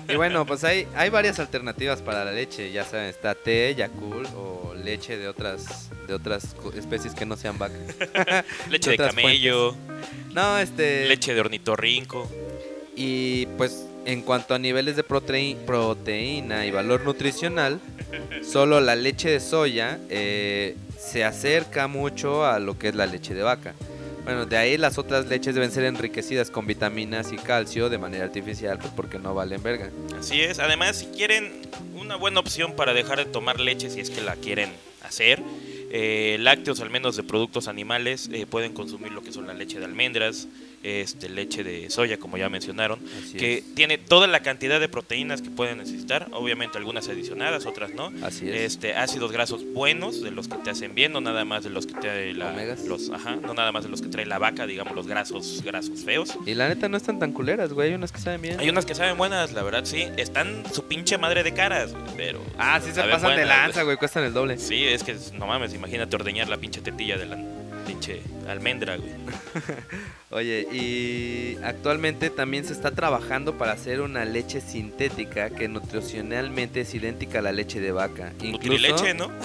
[0.08, 2.72] Y bueno, pues hay, hay varias alternativas para la leche.
[2.72, 7.58] Ya saben, está té, Yakult o leche de otras de otras especies que no sean
[7.58, 7.76] vaca.
[8.70, 9.76] Leche de camello,
[10.34, 11.08] No, este...
[11.08, 12.30] leche de ornitorrinco.
[12.96, 17.80] Y pues en cuanto a niveles de proteí- proteína y valor nutricional,
[18.44, 23.34] solo la leche de soya eh, se acerca mucho a lo que es la leche
[23.34, 23.74] de vaca.
[24.24, 28.24] Bueno, de ahí las otras leches deben ser enriquecidas con vitaminas y calcio de manera
[28.24, 29.90] artificial, pues porque no valen verga.
[30.18, 30.60] Así es.
[30.60, 31.52] Además, si quieren
[31.96, 34.70] una buena opción para dejar de tomar leche, si es que la quieren
[35.04, 35.42] hacer,
[35.92, 39.78] eh, lácteos, al menos de productos animales, eh, pueden consumir lo que son la leche
[39.80, 40.48] de almendras,
[40.84, 43.76] este, leche de soya, como ya mencionaron, Así que es.
[43.76, 48.12] tiene toda la cantidad de proteínas que pueden necesitar, obviamente algunas adicionadas, otras no.
[48.22, 48.74] Así es.
[48.74, 51.88] Este, ácidos grasos buenos, de los que te hacen bien, no nada más de los
[51.88, 52.86] que trae la, Omegas.
[52.86, 56.04] los, ajá, no nada más de los que trae la vaca, digamos los grasos, grasos
[56.04, 56.38] feos.
[56.46, 57.90] Y la neta no están tan culeras, güey.
[57.90, 58.60] Hay unas que saben bien.
[58.60, 60.06] Hay unas que saben buenas, la verdad, sí.
[60.18, 62.42] Están su pinche madre de caras, güey, pero.
[62.58, 63.98] Ah, sí se pasan de lanza, güey.
[63.98, 64.58] Cuestan el doble.
[64.58, 69.12] Sí, es que no mames, imagínate ordeñar la pinche tetilla de la pinche almendra, güey.
[70.32, 76.94] Oye, y actualmente también se está trabajando para hacer una leche sintética que nutricionalmente es
[76.96, 78.34] idéntica a la leche de vaca.
[78.42, 78.52] Incluso...
[78.92, 79.32] Nutrileche, ¿no?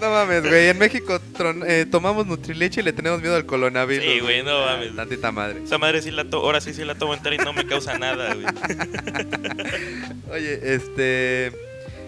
[0.00, 0.68] No mames, güey.
[0.68, 4.02] En México tron- eh, tomamos Nutrileche y le tenemos miedo al coronavirus.
[4.06, 4.96] Sí, güey, no Ah, mames.
[4.96, 5.62] Tantita madre.
[5.62, 7.98] Esa madre sí la to ahora sí sí la tomo entera y no me causa
[7.98, 8.46] nada, güey.
[10.32, 11.52] Oye, este.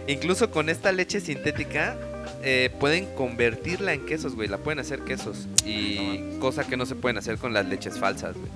[0.07, 1.99] Incluso con esta leche sintética
[2.43, 4.49] eh, pueden convertirla en quesos, güey.
[4.49, 5.47] La pueden hacer quesos.
[5.65, 8.49] Y cosa que no se pueden hacer con las leches falsas, güey.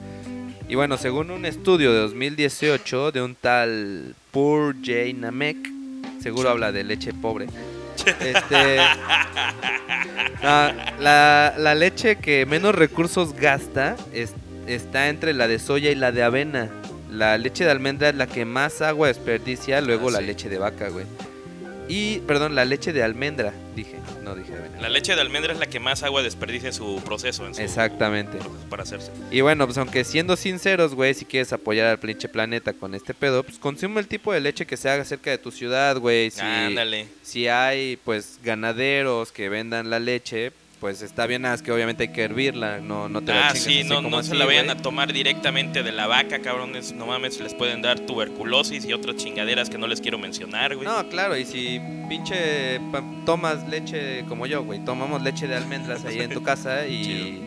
[0.69, 5.13] Y bueno, según un estudio de 2018 de un tal Pur J.
[5.15, 5.57] Namek,
[6.21, 7.47] seguro habla de leche pobre.
[8.21, 8.79] Este,
[10.43, 14.35] ah, la, la leche que menos recursos gasta es-
[14.67, 16.69] está entre la de soya y la de avena.
[17.11, 20.27] La leche de almendra es la que más agua desperdicia, luego Ah, la sí.
[20.27, 21.07] leche de vaca, güey.
[21.89, 24.81] Y, perdón, la leche de almendra, dije, no dije avena.
[24.81, 27.63] La leche de almendra es la que más agua desperdicia en su proceso, en su
[27.63, 28.39] Exactamente.
[28.39, 29.13] proceso para hacerse.
[29.31, 33.15] Y bueno, pues aunque siendo sinceros, güey, si quieres apoyar al pinche planeta con este
[33.15, 36.31] pedo, pues consume el tipo de leche que se haga cerca de tu ciudad, güey.
[36.33, 37.07] Si, Ándale.
[37.23, 42.09] si hay, pues, ganaderos que vendan la leche, pues está bien, nada que obviamente hay
[42.11, 44.45] que hervirla, no, no te la Ah, chingues sí, así no, como no se la
[44.45, 46.93] vayan a tomar directamente de la vaca, cabrones.
[46.93, 50.87] No mames, les pueden dar tuberculosis y otras chingaderas que no les quiero mencionar, güey.
[50.87, 52.79] No, claro, y si pinche
[53.25, 57.43] tomas leche como yo, güey, tomamos leche de almendras ahí en tu casa y,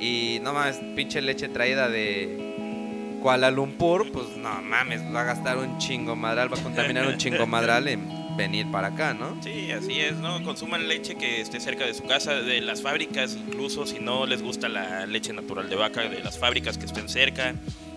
[0.00, 5.58] y no mames, pinche leche traída de Kuala Lumpur, pues no mames, va a gastar
[5.58, 9.36] un chingo madral, va a contaminar un chingo madral en venir para acá, ¿no?
[9.42, 10.42] Sí, así es, ¿no?
[10.42, 14.42] Consuman leche que esté cerca de su casa, de las fábricas, incluso si no les
[14.42, 17.54] gusta la leche natural de vaca, de las fábricas que estén cerca.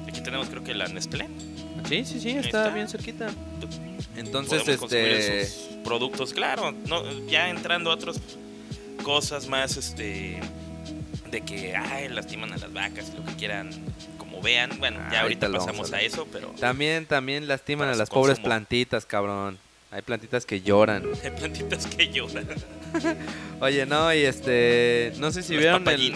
[0.08, 1.28] Aquí tenemos creo que la Nestlé.
[1.88, 2.69] Sí, sí, sí, está, está.
[2.69, 3.30] bien cerquita.
[4.15, 5.41] Entonces, Podemos este...
[5.41, 8.19] esos productos, claro, no, ya entrando a otras
[9.04, 10.39] cosas más, este,
[11.30, 13.69] de que, ay, lastiman a las vacas, lo que quieran,
[14.17, 14.71] como vean.
[14.80, 18.39] Bueno, Ah, ya ahorita ahorita pasamos a eso, pero También, también lastiman a las pobres
[18.39, 19.60] plantitas, cabrón.
[19.91, 21.04] Hay plantitas que lloran.
[21.23, 22.47] hay plantitas que lloran.
[23.62, 25.13] Oye, no, y este...
[25.17, 26.13] No sé si Los vieron el,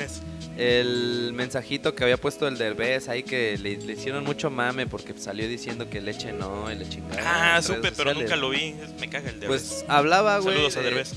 [0.58, 5.14] el mensajito que había puesto el Derbez ahí que le, le hicieron mucho mame porque
[5.18, 7.56] salió diciendo que leche no y le chingada.
[7.56, 8.76] Ah, supe, pero nunca lo vi.
[9.00, 10.56] Me caga el de Pues hablaba, güey.
[10.56, 11.14] Saludos a eh, Derbez.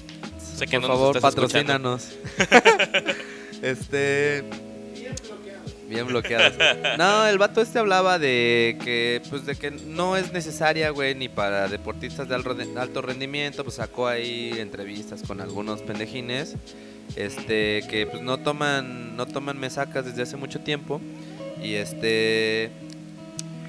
[0.56, 2.12] Sé que por no favor, patrocínanos.
[3.62, 4.44] este.
[5.94, 6.54] Bien bloqueadas.
[6.98, 11.28] No, el vato este hablaba de que, pues, de que no es necesaria, güey, ni
[11.28, 13.62] para deportistas de alto rendimiento.
[13.62, 16.56] Pues sacó ahí entrevistas con algunos pendejines,
[17.16, 21.00] este, que pues no toman, no toman mesacas desde hace mucho tiempo
[21.62, 22.70] y este,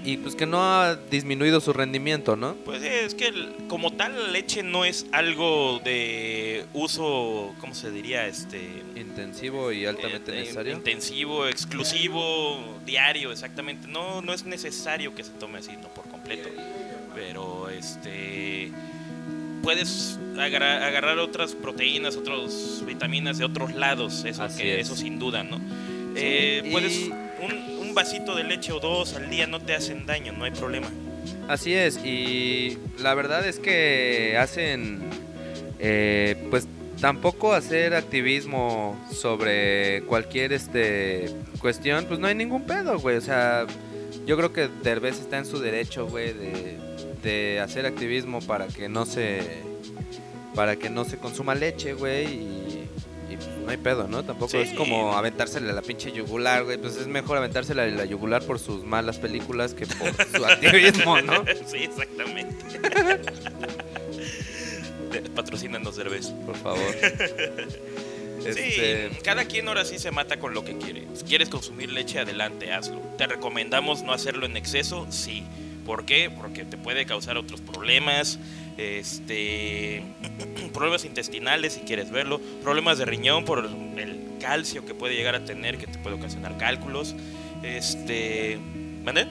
[0.05, 2.53] y pues que no ha disminuido su rendimiento, ¿no?
[2.63, 3.31] Pues sí, es que
[3.67, 8.27] como tal la leche no es algo de uso, ¿cómo se diría?
[8.27, 8.61] Este
[8.95, 10.73] Intensivo y altamente eh, eh, necesario.
[10.73, 13.87] intensivo, exclusivo, diario, exactamente.
[13.87, 16.49] No, no es necesario que se tome así, no por completo.
[17.15, 18.71] Pero este
[19.63, 24.87] puedes agarrar, agarrar otras proteínas, otras vitaminas de otros lados, eso Así que es.
[24.87, 25.59] eso sin duda, ¿no?
[26.15, 26.97] Eh, y- Puedes
[27.41, 30.87] un vasito de leche o dos al día no te hacen daño, no hay problema.
[31.47, 35.01] Así es, y la verdad es que hacen,
[35.79, 36.67] eh, pues
[37.01, 43.17] tampoco hacer activismo sobre cualquier este cuestión, pues no hay ningún pedo, güey.
[43.17, 43.65] O sea,
[44.25, 46.77] yo creo que Derbez está en su derecho, güey, de,
[47.23, 49.39] de hacer activismo para que no se,
[50.55, 52.64] para que no se consuma leche, güey, y,
[53.35, 54.23] y, pues, no hay pedo, ¿no?
[54.23, 54.57] Tampoco Sí.
[54.57, 56.77] es como aventársela a la pinche yugular, güey.
[56.77, 61.21] Pues es mejor aventársela a la yugular por sus malas películas que por su activismo,
[61.21, 61.43] ¿no?
[61.67, 62.55] sí, exactamente.
[65.35, 66.27] Patrocínanos Derbez.
[66.45, 66.79] Por favor.
[68.45, 71.07] Este, Sí, cada quien ahora sí se mata con lo que quiere.
[71.15, 72.99] Si quieres consumir leche, adelante, hazlo.
[73.17, 75.43] Te recomendamos no hacerlo en exceso, sí.
[75.85, 76.29] ¿Por qué?
[76.29, 78.37] Porque te puede causar otros problemas,
[78.77, 80.03] este,
[80.73, 83.65] problemas intestinales si quieres verlo, problemas de riñón por
[83.97, 87.15] el calcio que puede llegar a tener, que te puede ocasionar cálculos,
[87.63, 88.59] este,
[89.03, 89.27] ¿mande?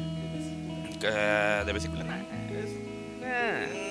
[1.06, 2.04] Ah, de vesícula.
[2.04, 2.16] Nah,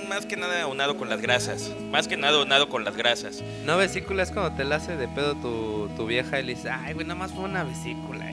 [0.09, 1.71] Más que nada unado con las grasas.
[1.91, 3.43] Más que nada unado con las grasas.
[3.65, 6.69] no vesícula es cuando te la hace de pedo tu, tu vieja y le dice,
[6.69, 8.32] ay, güey, nada más fue una vesícula.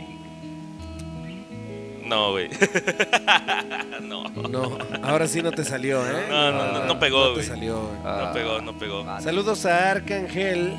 [2.11, 2.19] Ahí".
[2.19, 2.49] No, güey.
[4.03, 4.25] no.
[4.49, 6.27] No, ahora sí no te salió, ¿eh?
[6.29, 7.47] No, no, no, no pegó, No te güey.
[7.47, 7.99] salió, güey.
[8.05, 9.05] Ah, No pegó, no pegó.
[9.05, 9.23] vale.
[9.25, 10.75] Saludos a Arcángel,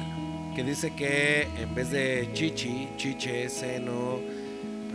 [0.55, 4.19] que dice que en vez de chichi, chiche, seno,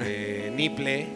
[0.01, 1.07] eh, niple,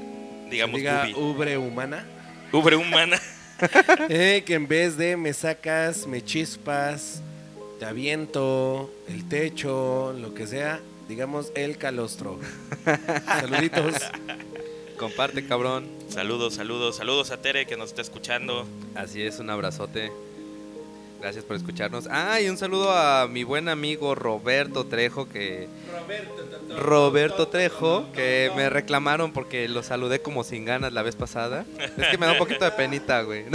[0.51, 2.05] Digamos, diga ubre humana,
[2.53, 3.17] Ubre humana.
[4.09, 7.23] eh, que en vez de me sacas, me chispas,
[7.79, 12.39] te aviento, el techo, lo que sea, digamos el calostro.
[13.27, 13.95] Saluditos.
[15.01, 15.89] Comparte, cabrón.
[16.11, 18.67] Saludos, saludos, saludos a Tere que nos está escuchando.
[18.95, 20.13] Así es, un abrazote.
[21.23, 22.07] Gracias por escucharnos.
[22.11, 25.69] Ah, y un saludo a mi buen amigo Roberto Trejo, que...
[26.77, 31.65] Roberto Trejo, que me reclamaron porque lo saludé como sin ganas la vez pasada.
[31.97, 33.47] Es que me da un poquito de penita, güey.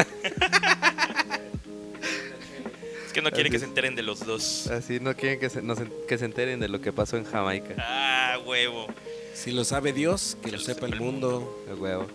[3.06, 4.66] Es que no quiere Así que se enteren de los dos.
[4.68, 5.62] Así no quieren que se,
[6.08, 7.76] que se enteren de lo que pasó en Jamaica.
[7.78, 8.88] Ah, huevo.
[9.36, 11.62] Si lo sabe Dios, que lo sepa el mundo.
[11.70, 12.08] A huevo.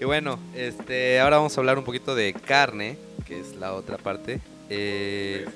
[0.00, 3.96] Y bueno, este, ahora vamos a hablar un poquito de carne, que es la otra
[3.96, 4.40] parte.
[4.68, 5.46] Eh,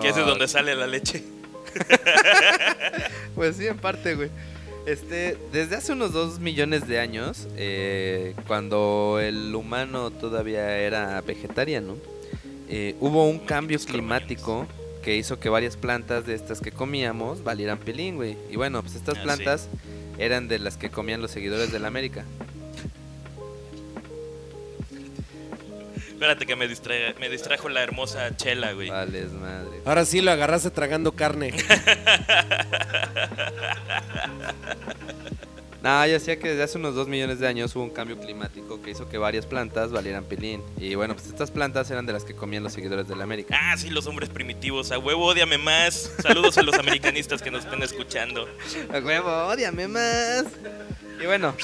[0.00, 1.22] Que es de oh, donde sale la leche.
[3.34, 4.30] Pues sí, en parte, güey.
[4.86, 11.96] Este, desde hace unos dos millones de años, eh, cuando el humano todavía era vegetariano,
[12.68, 14.66] eh, hubo un cambio climático
[15.02, 18.36] que hizo que varias plantas de estas que comíamos valieran pelín, güey.
[18.50, 19.68] Y bueno, pues estas Ah, sí.
[20.18, 22.24] Eran de las que comían los seguidores de la América.
[26.08, 28.88] Espérate que me, distra- me distrajo la hermosa chela, güey.
[28.88, 29.80] Vales, madre.
[29.84, 31.52] Ahora sí lo agarraste tragando carne.
[35.82, 38.53] No, yo decía que desde hace unos dos millones de años hubo un cambio climático
[38.82, 40.62] que hizo que varias plantas valieran pelín.
[40.78, 43.58] Y bueno, pues estas plantas eran de las que comían los seguidores de la América.
[43.60, 44.92] Ah, sí, los hombres primitivos.
[44.92, 46.10] A huevo, odiame más.
[46.22, 48.48] Saludos a los americanistas que nos estén escuchando.
[48.92, 50.44] A huevo, odiame más.
[51.22, 51.54] Y bueno.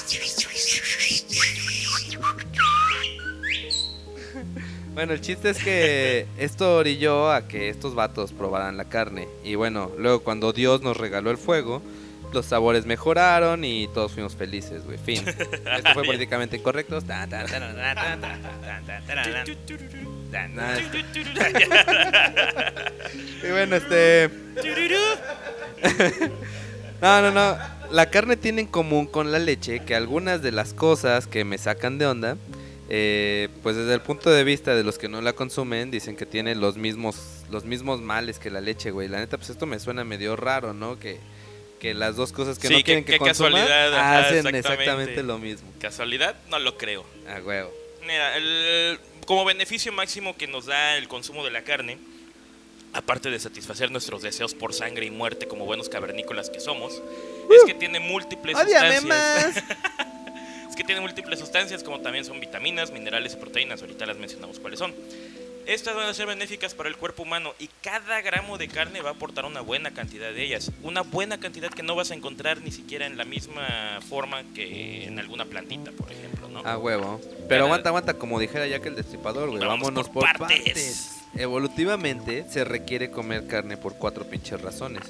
[4.94, 9.28] Bueno, el chiste es que esto orilló a que estos vatos probaran la carne.
[9.44, 11.80] Y bueno, luego cuando Dios nos regaló el fuego,
[12.32, 14.98] los sabores mejoraron y todos fuimos felices, güey.
[14.98, 15.26] Fin.
[15.26, 16.98] Esto fue políticamente incorrecto.
[23.42, 24.30] y bueno, este...
[27.00, 27.58] no, no, no.
[27.90, 31.58] La carne tiene en común con la leche que algunas de las cosas que me
[31.58, 32.36] sacan de onda,
[32.86, 36.54] pues desde el punto de vista de los que no la consumen, dicen que tiene
[36.54, 39.08] los mismos, los mismos males que la leche, güey.
[39.08, 41.00] La neta, pues esto me suena medio raro, ¿no?
[41.00, 41.18] Que
[41.80, 44.58] que las dos cosas que Sí, no quieren que consuman casualidad, ajá, hacen exactamente.
[44.68, 45.68] exactamente lo mismo.
[45.80, 46.36] ¿Casualidad?
[46.50, 47.04] No lo creo.
[47.28, 47.72] A huevo.
[48.02, 51.98] Mira, el- como beneficio máximo que nos da el consumo de la carne
[52.92, 57.64] aparte de satisfacer nuestros deseos por sangre y muerte como buenos cavernícolas que somos, es
[57.64, 59.64] que tiene múltiples ¡Ódiame sustancias.
[59.64, 59.64] más!
[60.70, 63.80] Es que tiene múltiples sustancias, como también son vitaminas, minerales y proteínas.
[63.82, 64.94] Ahorita las mencionamos cuáles son.
[65.70, 69.10] Estas van a ser benéficas para el cuerpo humano y cada gramo de carne va
[69.10, 70.72] a aportar una buena cantidad de ellas.
[70.82, 75.04] Una buena cantidad que no vas a encontrar ni siquiera en la misma forma que
[75.04, 76.66] en alguna plantita, por ejemplo, ¿no?
[76.66, 77.20] A huevo.
[77.22, 79.64] Pero Cada- aguanta, aguanta, como dijera ya que el destripador, güey.
[79.64, 80.58] Vámonos por por, partes.
[80.60, 81.10] partes.
[81.36, 85.04] Evolutivamente se requiere comer carne por cuatro pinches razones.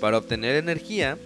[0.00, 1.18] Para obtener energía,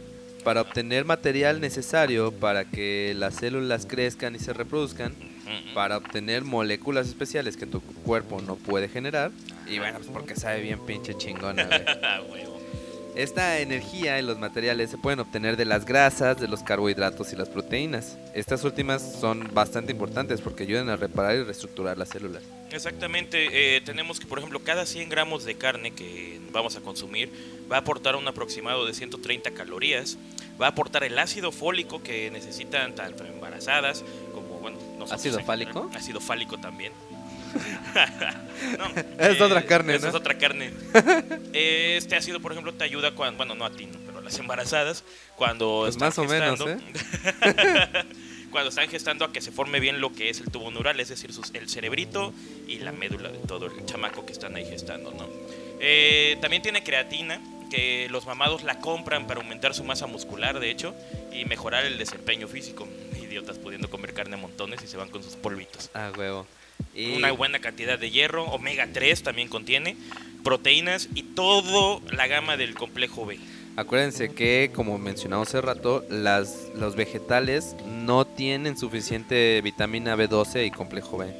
[0.43, 5.15] para obtener material necesario para que las células crezcan y se reproduzcan.
[5.75, 9.31] Para obtener moléculas especiales que tu cuerpo no puede generar.
[9.67, 11.69] Y bueno, pues porque sabe bien pinche chingona,
[12.29, 12.45] güey.
[13.15, 17.37] Esta energía y los materiales se pueden obtener de las grasas, de los carbohidratos y
[17.37, 18.19] las proteínas.
[18.35, 22.43] Estas últimas son bastante importantes porque ayudan a reparar y reestructurar las células.
[22.73, 27.31] Exactamente, eh, tenemos que, por ejemplo, cada 100 gramos de carne que vamos a consumir
[27.71, 30.19] va a aportar un aproximado de 130 calorías,
[30.61, 34.05] va a aportar el ácido fólico que necesitan tanto embarazadas
[34.71, 34.79] bueno,
[35.11, 35.91] ¿Ácido fálico?
[35.95, 36.93] Ácido fálico también.
[38.79, 38.87] No,
[39.19, 40.09] Es otra carne, esa ¿no?
[40.11, 40.73] es otra carne.
[41.53, 43.99] Este ácido, por ejemplo, te ayuda cuando, bueno, no a ti, ¿no?
[44.07, 45.05] pero a las embarazadas,
[45.37, 46.79] cuando Pues están más o menos, ¿eh?
[46.93, 48.09] gestando,
[48.51, 51.09] cuando están gestando a que se forme bien lo que es el tubo neural, es
[51.11, 52.33] decir, sus- el cerebrito
[52.67, 55.29] y la médula de todo el chamaco que están ahí gestando, ¿no?
[55.81, 57.41] Eh, también tiene creatina,
[57.75, 60.95] que los mamados la compran para aumentar su masa muscular, de hecho,
[61.33, 62.87] y mejorar el desempeño físico.
[63.21, 65.91] Idiotas pudiendo comer carne a montones y se van con sus polvitos.
[65.95, 66.47] Ah, huevo.
[66.95, 69.97] Y Una buena cantidad de hierro, omega 3 también contiene,
[70.45, 73.39] proteínas y todo la gama del complejo B.
[73.77, 80.71] acuérdense que, como mencionamos hace rato, las, los vegetales no tienen suficiente vitamina B12 y
[80.71, 81.33] complejo B.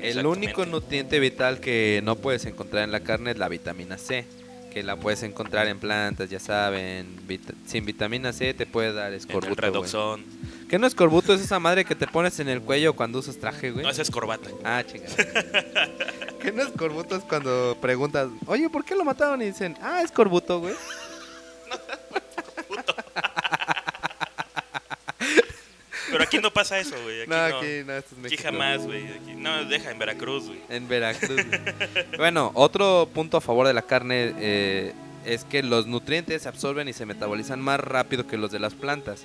[0.00, 4.26] El único nutriente vital que no puedes encontrar en la carne es la vitamina C,
[4.72, 7.16] que la puedes encontrar en plantas, ya saben.
[7.28, 9.46] vit- sin vitamina C te puede dar En el escorbuto.
[9.48, 9.56] güey.
[9.70, 10.24] redoxón.
[10.68, 11.34] ¿Qué no escorbuto?
[11.34, 13.84] Es esa madre que te pones en el cuello cuando usas traje, güey.
[13.84, 14.48] No, esa es corbata.
[14.64, 15.14] Ah, chingada.
[16.40, 17.14] ¿Qué no es corbuto?
[17.16, 19.42] Es cuando preguntas, oye, ¿por qué lo mataron?
[19.42, 20.74] Y dicen, ah, es corbuto, güey.
[26.12, 27.22] Pero aquí no pasa eso, güey.
[27.22, 27.56] Aquí No, no.
[27.56, 29.04] aquí no, esto es Aquí jamás, güey.
[29.36, 30.60] No, deja en Veracruz, güey.
[30.68, 31.40] En Veracruz.
[32.16, 34.92] bueno, otro punto a favor de la carne eh,
[35.24, 38.74] es que los nutrientes se absorben y se metabolizan más rápido que los de las
[38.74, 39.24] plantas.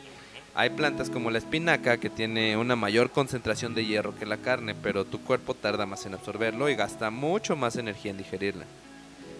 [0.56, 4.74] Hay plantas como la espinaca que tiene una mayor concentración de hierro que la carne,
[4.74, 8.66] pero tu cuerpo tarda más en absorberlo y gasta mucho más energía en digerirla.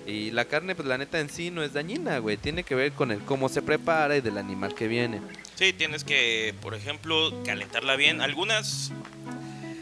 [0.08, 2.38] Y la carne, pues la neta en sí no es dañina, güey.
[2.38, 5.20] Tiene que ver con el cómo se prepara y del animal que viene.
[5.56, 8.22] Sí, tienes que, por ejemplo, calentarla bien.
[8.22, 8.94] Algunas,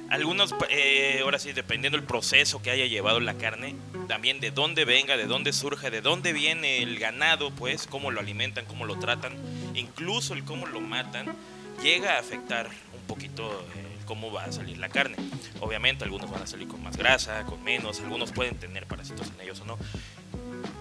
[0.09, 3.75] algunos, eh, ahora sí, dependiendo del proceso que haya llevado la carne,
[4.07, 8.19] también de dónde venga, de dónde surge, de dónde viene el ganado, pues, cómo lo
[8.19, 9.33] alimentan, cómo lo tratan,
[9.75, 11.35] incluso el cómo lo matan,
[11.83, 12.67] llega a afectar
[12.99, 15.17] un poquito eh, cómo va a salir la carne.
[15.59, 19.41] Obviamente, algunos van a salir con más grasa, con menos, algunos pueden tener parásitos en
[19.41, 19.77] ellos o no.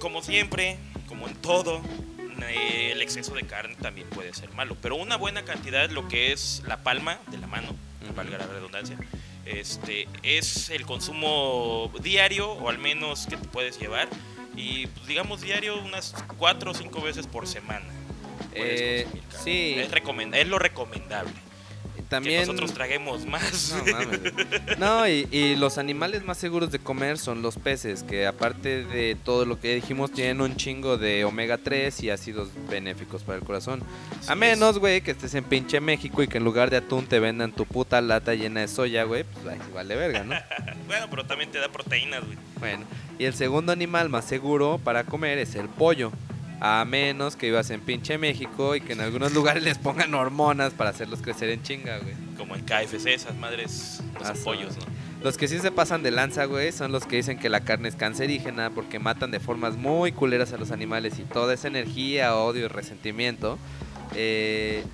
[0.00, 0.78] Como siempre,
[1.08, 1.80] como en todo,
[2.48, 4.76] eh, el exceso de carne también puede ser malo.
[4.80, 7.74] Pero una buena cantidad, lo que es la palma de la mano,
[8.14, 8.96] valga la redundancia,
[9.46, 14.08] este, es el consumo diario, o al menos que te puedes llevar.
[14.56, 17.86] Y pues, digamos diario, unas cuatro o cinco veces por semana.
[18.52, 19.06] puedes Eh,
[19.42, 19.74] sí.
[19.78, 19.90] Es,
[20.32, 21.32] es lo recomendable.
[22.14, 22.42] También...
[22.42, 23.74] Que nosotros traguemos más.
[23.84, 24.78] No, mames.
[24.78, 29.16] No, y, y los animales más seguros de comer son los peces, que aparte de
[29.16, 33.44] todo lo que dijimos, tienen un chingo de omega 3 y ácidos benéficos para el
[33.44, 33.82] corazón.
[34.20, 37.06] Así A menos, güey, que estés en pinche México y que en lugar de atún
[37.06, 40.34] te vendan tu puta lata llena de soya, güey, pues ahí sí vale verga, ¿no?
[40.86, 42.38] Bueno, pero también te da proteínas, güey.
[42.60, 42.84] Bueno,
[43.18, 46.12] y el segundo animal más seguro para comer es el pollo.
[46.60, 50.72] A menos que vivas en pinche México y que en algunos lugares les pongan hormonas
[50.72, 52.14] para hacerlos crecer en chinga, güey.
[52.38, 54.84] Como en KFC, esas madres, los Ah, pollos, ¿no?
[55.22, 57.88] Los que sí se pasan de lanza, güey, son los que dicen que la carne
[57.88, 62.36] es cancerígena porque matan de formas muy culeras a los animales y toda esa energía,
[62.36, 63.58] odio y resentimiento,
[64.14, 64.84] eh,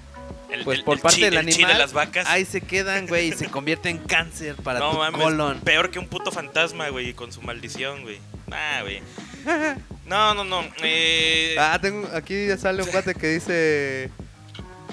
[0.52, 2.26] El- pues el- por el parte chi- del animal, de las vacas.
[2.28, 5.60] ahí se quedan, güey, y se convierte en cáncer para no tu mames, colon.
[5.60, 8.18] peor que un puto fantasma, güey, con su maldición, güey.
[8.50, 9.00] Ah, güey.
[10.06, 10.64] No, no, no.
[10.82, 14.10] Eh, Ah, tengo, aquí ya sale un cuate que dice,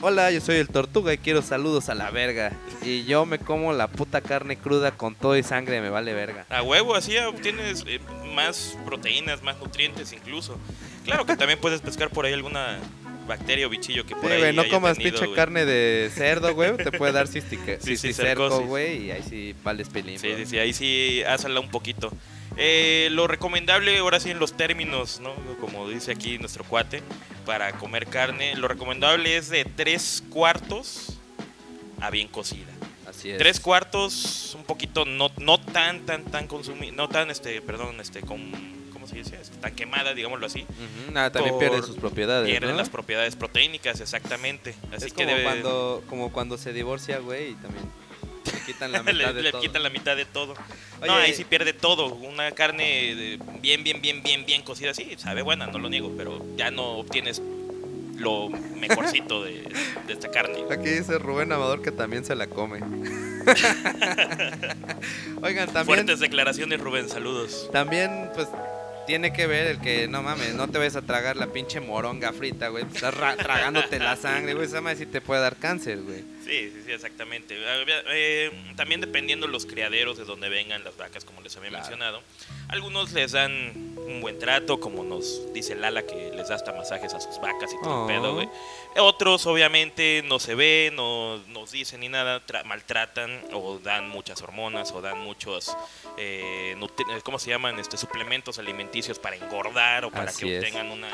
[0.01, 2.51] hola, yo soy el tortuga y quiero saludos a la verga.
[2.83, 6.45] Y yo me como la puta carne cruda con todo y sangre, me vale verga.
[6.49, 7.99] A huevo, así obtienes eh,
[8.35, 10.59] más proteínas, más nutrientes incluso.
[11.03, 12.77] Claro que también puedes pescar por ahí alguna
[13.27, 16.77] bacteria o bichillo que por Sí, ahí güey, no comas pinche carne de cerdo, güey.
[16.77, 18.65] Te puede dar cistica, Sí, sí, cercosis.
[18.67, 20.17] güey, y ahí sí vales pelín.
[20.19, 22.11] Sí, sí, sí, ahí sí, házala un poquito.
[22.57, 25.33] Eh, lo recomendable, ahora sí en los términos, ¿no?
[25.61, 27.03] Como dice aquí nuestro cuate,
[27.45, 31.19] para comer carne, lo recomendable es de tres cuartos
[32.01, 32.71] a bien cocida.
[33.07, 33.37] Así es.
[33.37, 38.21] Tres cuartos, un poquito, no, no tan, tan, tan consumida, no tan, este, perdón, este,
[38.21, 38.51] con,
[39.61, 40.65] Tan quemada, digámoslo así.
[41.11, 42.49] Nada, también Por- pierde sus propiedades.
[42.49, 42.77] Pierden ¿no?
[42.77, 44.75] las propiedades proteínicas, exactamente.
[44.95, 47.85] Así es que como, debe, cuando, como cuando se divorcia, güey, y también
[48.53, 49.61] le quitan la le, mitad de le todo.
[49.61, 50.53] quitan la mitad de todo.
[51.01, 52.07] Oye, no, ahí sí pierde todo.
[52.15, 52.83] Una carne
[53.15, 56.71] de- bien, bien, bien, bien, bien cocida, sí, sabe buena, no lo niego, pero ya
[56.71, 57.41] no obtienes
[58.17, 59.61] lo mejorcito de,
[60.07, 60.63] de esta carne.
[60.71, 62.79] Aquí dice Rubén Amador que también se la come.
[65.41, 67.69] Oigan, también, Fuertes declaraciones, Rubén, saludos.
[67.71, 68.47] también, pues,
[69.07, 72.33] tiene que ver el que, no mames, no te vayas a tragar la pinche moronga
[72.33, 72.83] frita, güey.
[72.85, 74.65] Estás ra- tragándote la sangre, güey.
[74.67, 76.19] Esa madre sí te puede dar cáncer, güey.
[76.45, 77.55] Sí, sí, sí, exactamente.
[77.57, 81.83] Eh, eh, también dependiendo los criaderos de donde vengan las vacas, como les había Claro.
[81.83, 82.21] mencionado.
[82.67, 87.13] Algunos les dan un buen trato, como nos dice Lala, que les da hasta masajes
[87.13, 88.09] a sus vacas y todo Oh.
[88.09, 88.49] el pedo, güey.
[88.97, 94.41] Otros, obviamente, no se ven, no nos dicen ni nada, tra- maltratan o dan muchas
[94.41, 95.75] hormonas o dan muchos,
[96.17, 97.77] eh, nutri- ¿cómo se llaman?
[97.79, 100.63] Este, suplementos alimenticios para engordar o para Así que es.
[100.63, 101.09] obtengan una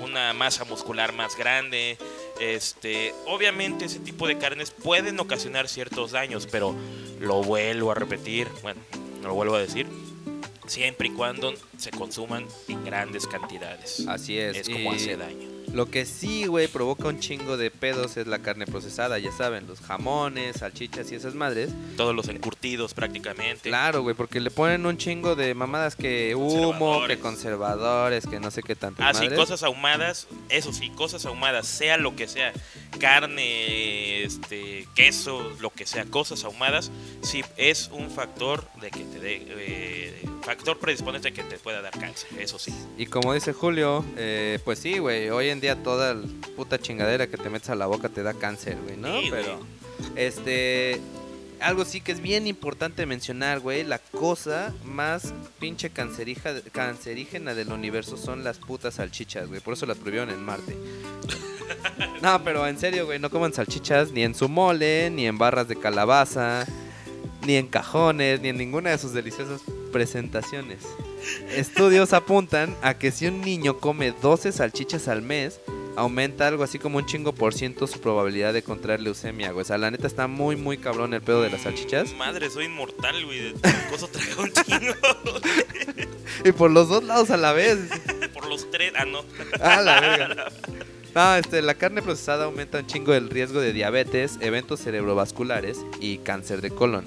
[0.00, 1.96] una masa muscular más grande.
[2.40, 6.74] Este, obviamente ese tipo de carnes pueden ocasionar ciertos daños, pero
[7.20, 8.80] lo vuelvo a repetir, bueno,
[9.22, 9.86] lo vuelvo a decir,
[10.66, 14.06] siempre y cuando se consuman en grandes cantidades.
[14.08, 14.56] Así es.
[14.56, 15.54] Es como y hace daño.
[15.74, 19.66] Lo que sí, güey, provoca un chingo de pedos es la carne procesada, ya saben,
[19.66, 21.70] los jamones, salchichas y esas madres.
[21.96, 23.70] Todos los encurtidos prácticamente.
[23.70, 28.24] Claro, güey, porque le ponen un chingo de mamadas que humo, que Conservadores.
[28.24, 29.02] que no sé qué tanto.
[29.02, 32.52] Ah, sí, cosas ahumadas, eso sí, cosas ahumadas, sea lo que sea,
[33.00, 36.92] carne, este, queso, lo que sea, cosas ahumadas,
[37.22, 41.98] sí es un factor de que te dé, eh, factor predisponente que te pueda dar
[41.98, 42.72] cáncer, eso sí.
[42.98, 47.26] Y como dice Julio, eh, pues sí, güey, hoy en día toda la puta chingadera
[47.26, 49.20] que te metes a la boca te da cáncer, güey, ¿no?
[49.20, 49.28] Sí.
[49.30, 49.58] Pero,
[50.16, 51.00] este,
[51.60, 57.72] algo sí que es bien importante mencionar, güey, la cosa más pinche cancerija, cancerígena del
[57.72, 60.76] universo son las putas salchichas, güey, por eso las prohibieron en Marte.
[62.20, 65.68] No, pero en serio, güey, no coman salchichas ni en su mole, ni en barras
[65.68, 66.66] de calabaza,
[67.46, 69.60] ni en cajones, ni en ninguna de sus deliciosas
[69.94, 70.82] presentaciones.
[71.54, 75.60] Estudios apuntan a que si un niño come 12 salchichas al mes,
[75.94, 79.62] aumenta algo así como un chingo por ciento su probabilidad de contraer leucemia, güey.
[79.62, 82.12] O sea, la neta está muy, muy cabrón el pedo de las salchichas.
[82.14, 83.54] Madre, soy inmortal, güey, de
[83.88, 84.94] cosa un chingo.
[86.44, 87.78] Y por los dos lados a la vez.
[88.34, 89.20] Por los tres, ah, no.
[89.60, 90.50] Ah, la verga.
[91.14, 96.18] No, este, la carne procesada aumenta un chingo el riesgo de diabetes, eventos cerebrovasculares y
[96.18, 97.04] cáncer de colon.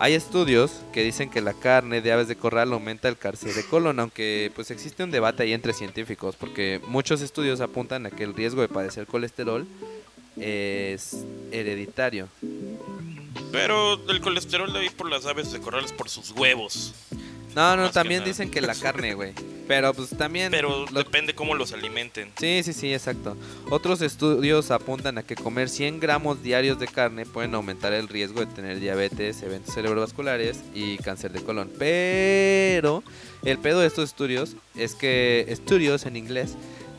[0.00, 3.64] Hay estudios que dicen que la carne de aves de corral aumenta el cáncer de
[3.64, 8.22] colon, aunque pues existe un debate ahí entre científicos, porque muchos estudios apuntan a que
[8.22, 9.66] el riesgo de padecer colesterol
[10.36, 12.28] es hereditario.
[13.50, 16.94] Pero el colesterol de ahí por las aves de corrales por sus huevos.
[17.56, 19.32] No, no, Más también dicen que la carne, güey.
[19.68, 20.50] Pero pues también...
[20.50, 22.32] Pero lo- depende cómo los alimenten.
[22.40, 23.36] Sí, sí, sí, exacto.
[23.70, 28.40] Otros estudios apuntan a que comer 100 gramos diarios de carne pueden aumentar el riesgo
[28.40, 31.70] de tener diabetes, eventos cerebrovasculares y cáncer de colon.
[31.78, 33.02] Pero
[33.44, 36.54] el pedo de estos estudios es que, estudios en inglés,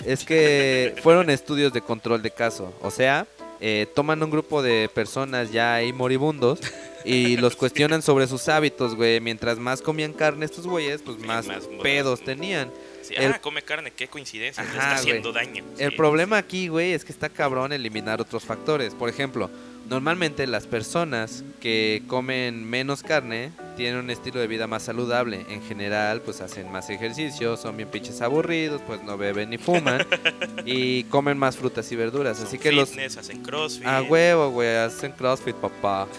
[0.05, 2.73] es que fueron estudios de control de caso.
[2.81, 3.25] O sea,
[3.61, 6.59] eh, toman un grupo de personas ya ahí moribundos
[7.05, 9.19] y los cuestionan sobre sus hábitos, güey.
[9.21, 12.71] Mientras más comían carne estos güeyes, pues más más- pedos tenían.
[13.01, 15.63] Sí, El- ah, come carne, qué coincidencia, Ajá, está haciendo daño.
[15.77, 15.97] El Sí.
[15.97, 18.93] problema aquí, güey, es que está cabrón eliminar otros factores.
[18.93, 19.49] Por ejemplo,
[19.89, 25.45] normalmente las personas que comen menos carne tienen un estilo de vida más saludable.
[25.49, 30.05] En general, pues hacen más ejercicio, son bien pinches aburridos, pues no beben ni fuman
[30.65, 32.37] y comen más frutas y verduras.
[32.37, 33.85] Son Así que los fitness, hacen crossfit.
[33.87, 36.07] a huevo, güey, hacen CrossFit, papá.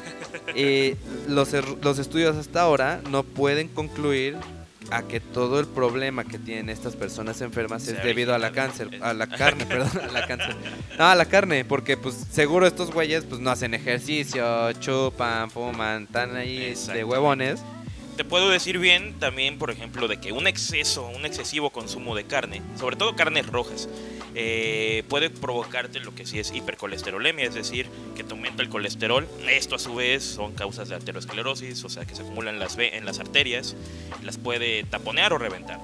[0.57, 0.97] Y
[1.29, 4.37] los, er- los estudios hasta ahora no pueden concluir
[4.91, 8.99] a que todo el problema que tienen estas personas enfermas es debido a la cáncer,
[9.03, 10.57] a la carne, perdón, a la cáncer.
[10.99, 16.05] No, a la carne, porque pues seguro estos güeyes pues no hacen ejercicio, chupan, fuman,
[16.05, 17.61] están ahí de huevones.
[18.17, 22.25] Te puedo decir bien también, por ejemplo, de que un exceso, un excesivo consumo de
[22.25, 23.89] carne, sobre todo carnes rojas,
[24.35, 29.27] eh, puede provocarte lo que sí es hipercolesterolemia, es decir, que te aumenta el colesterol.
[29.49, 32.97] Esto a su vez son causas de arteriosclerosis, o sea, que se acumulan las ve-
[32.97, 33.75] en las arterias,
[34.23, 35.81] las puede taponear o reventar.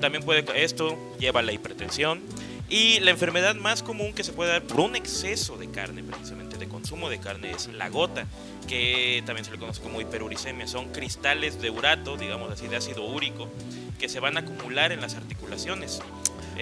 [0.00, 2.20] También puede, esto lleva a la hipertensión
[2.68, 6.56] Y la enfermedad más común que se puede dar por un exceso de carne, precisamente
[6.56, 8.26] de consumo de carne, es la gota,
[8.66, 10.66] que también se le conoce como hiperuricemia.
[10.66, 13.48] Son cristales de urato, digamos así, de ácido úrico,
[13.98, 16.00] que se van a acumular en las articulaciones.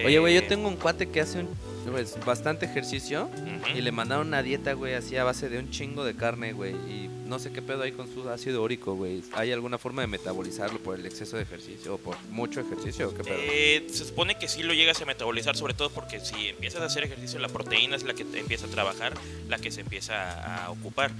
[0.03, 1.49] Oye, güey, yo Eh, tengo un cuate que hace un,
[1.91, 3.77] pues, bastante ejercicio ujú.
[3.77, 6.73] y le mandaron una dieta, güey, así a base de un chingo de carne, güey.
[6.73, 9.23] Y no sé qué pedo hay con su ácido úrico, güey.
[9.33, 13.23] ¿Hay alguna forma de metabolizarlo por el exceso de ejercicio o por mucho ejercicio qué
[13.23, 13.37] pedo?
[13.39, 16.85] Eh, se supone que sí lo llegas a metabolizar, sobre todo porque si empiezas a
[16.85, 19.13] hacer ejercicio, la proteína es la que te empieza a trabajar,
[19.47, 21.11] la que se empieza a, a ocupar.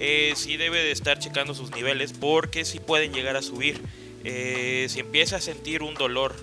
[0.00, 3.80] Eh, sí debe de estar checando sus niveles porque sí pueden llegar a subir.
[4.24, 6.34] Eh, si empieza a sentir un dolor,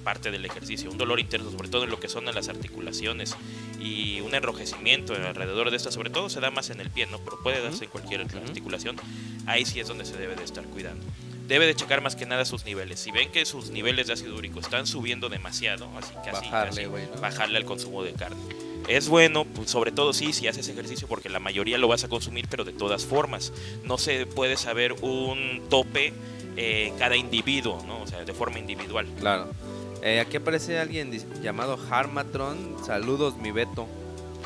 [0.00, 3.36] aparte del ejercicio, un dolor interno, sobre todo en lo que son en las articulaciones
[3.80, 7.18] y un enrojecimiento alrededor de esta, sobre todo se da más en el pie, ¿no?
[7.18, 8.96] Pero puede darse en cualquier articulación.
[9.46, 11.04] Ahí sí es donde se debe de estar cuidando
[11.50, 13.00] debe de checar más que nada sus niveles.
[13.00, 17.20] Si ven que sus niveles de ácido úrico están subiendo demasiado, así casi, Bajarle, casi,
[17.20, 18.40] bajarle al consumo de carne.
[18.88, 22.08] Es bueno, pues, sobre todo sí, si haces ejercicio, porque la mayoría lo vas a
[22.08, 23.52] consumir, pero de todas formas.
[23.84, 26.12] No se puede saber un tope
[26.56, 28.02] eh, en cada individuo, ¿no?
[28.02, 29.06] O sea, de forma individual.
[29.18, 29.50] Claro.
[30.02, 32.76] Eh, aquí aparece alguien llamado Harmatron.
[32.84, 33.86] Saludos, mi Beto.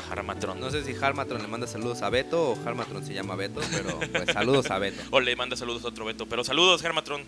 [0.09, 0.59] Harmatron.
[0.59, 3.99] No sé si Harmatron le manda saludos a Beto o Harmatron se llama Beto, pero
[3.99, 5.01] pues saludos a Beto.
[5.11, 6.25] O le manda saludos a otro Beto.
[6.27, 7.23] Pero saludos, Harmatron.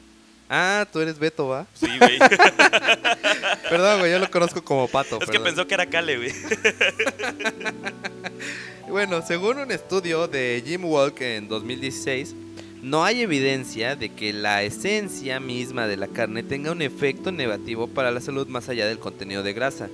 [0.50, 1.66] Ah, tú eres Beto, ¿va?
[1.74, 2.20] Sí, güey.
[3.70, 5.20] Perdón, güey, yo lo conozco como Pato.
[5.22, 6.32] es que pensó que era Cale, güey.
[8.90, 12.34] Bueno, según un estudio de Jim Walk en 2016,
[12.82, 17.88] no hay evidencia de que la esencia misma de la carne tenga un efecto negativo
[17.88, 19.90] para la salud más allá del contenido de grasa.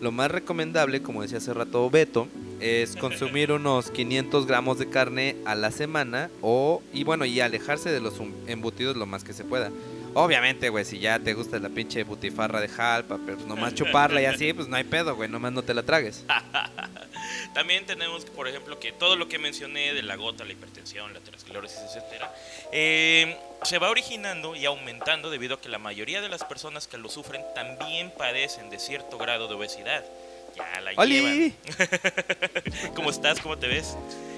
[0.00, 2.26] Lo más recomendable, como decía hace rato Beto,
[2.60, 7.90] es consumir unos 500 gramos de carne a la semana o, y bueno, y alejarse
[7.90, 9.70] de los um- embutidos lo más que se pueda.
[10.14, 14.24] Obviamente, güey, si ya te gusta la pinche butifarra de jalpa, pero nomás chuparla y
[14.26, 16.24] así, pues no hay pedo, güey, nomás no te la tragues.
[17.54, 21.18] También tenemos, por ejemplo, que todo lo que mencioné de la gota, la hipertensión, la
[21.18, 22.34] aterosclerosis, etcétera,
[22.72, 26.96] eh, se va originando y aumentando debido a que la mayoría de las personas que
[26.96, 30.04] lo sufren también padecen de cierto grado de obesidad.
[30.56, 31.06] Ya la llevan.
[31.06, 31.54] ¡Oli!
[32.94, 33.40] ¿Cómo estás?
[33.40, 33.96] ¿Cómo te ves?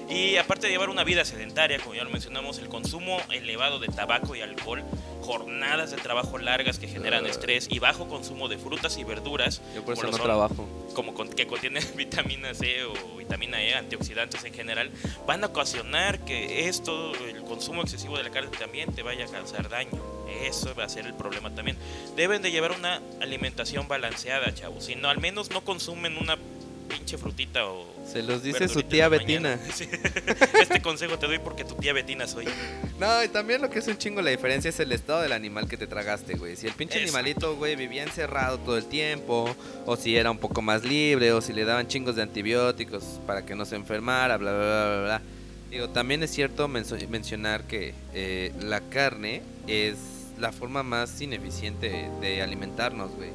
[0.09, 3.87] Y aparte de llevar una vida sedentaria, como ya lo mencionamos, el consumo elevado de
[3.87, 4.83] tabaco y alcohol,
[5.21, 7.29] jornadas de trabajo largas que generan Ah.
[7.29, 10.67] estrés y bajo consumo de frutas y verduras, Yo por eso no son trabajo.
[10.93, 14.91] como con- que contienen vitamina C o vitamina E, antioxidantes en general,
[15.25, 19.27] van a ocasionar que esto, el consumo excesivo de la carne también te vaya a
[19.27, 19.89] causar daño.
[20.27, 21.77] Eso va a ser el problema también.
[22.15, 24.85] Deben de llevar una alimentación balanceada, chavos.
[24.85, 26.37] Si no, al menos no consumen una
[26.87, 27.85] pinche frutita o...
[28.11, 29.09] Se los dice su tía.
[29.09, 29.59] Betina.
[29.73, 29.87] Sí.
[30.59, 32.47] Este consejo te doy porque tu tía Betina soy.
[32.99, 35.67] No, y también lo que es un chingo la diferencia es el estado del animal
[35.67, 36.55] que te tragaste, güey.
[36.55, 37.17] Si el pinche Exacto.
[37.17, 39.55] animalito, güey, vivía encerrado todo el tiempo,
[39.85, 43.45] o si era un poco más libre, o si le daban chingos de antibióticos para
[43.45, 45.03] que no se enfermara, bla, bla, bla, bla.
[45.03, 45.21] bla.
[45.69, 49.97] Digo, también es cierto mencionar que eh, la carne es
[50.39, 53.31] la forma más ineficiente de alimentarnos, güey.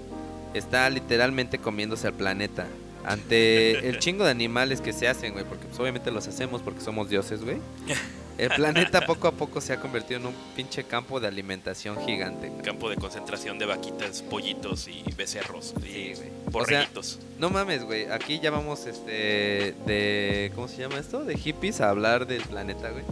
[0.55, 2.67] Está literalmente comiéndose al planeta.
[3.05, 6.81] Ante el chingo de animales que se hacen, güey, porque pues, obviamente los hacemos porque
[6.81, 7.59] somos dioses, güey.
[8.41, 12.51] El planeta poco a poco se ha convertido en un pinche campo de alimentación gigante.
[12.65, 15.75] Campo de concentración de vaquitas, pollitos y becerros.
[15.83, 16.29] Sí, Y güey.
[16.29, 17.19] O sea, borreguitos.
[17.39, 18.11] no mames, güey.
[18.11, 21.23] Aquí ya vamos este de ¿cómo se llama esto?
[21.25, 23.05] De hippies a hablar del planeta, güey.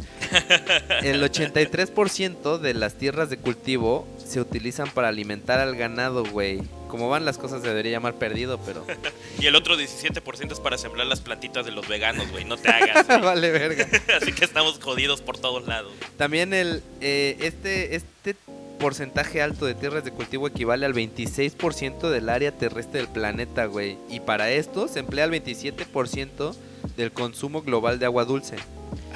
[1.02, 6.62] El 83% de las tierras de cultivo se utilizan para alimentar al ganado, güey.
[6.88, 8.84] Como van las cosas se debería llamar perdido, pero
[9.38, 12.44] Y el otro 17% es para sembrar las plantitas de los veganos, güey.
[12.44, 13.06] No te hagas.
[13.22, 13.86] vale verga.
[14.20, 15.92] Así que estamos jodidos por todos lados.
[16.16, 18.34] También el eh, este este
[18.78, 23.98] porcentaje alto de tierras de cultivo equivale al 26% del área terrestre del planeta, güey.
[24.08, 26.54] Y para esto se emplea el 27%
[26.96, 28.56] del consumo global de agua dulce.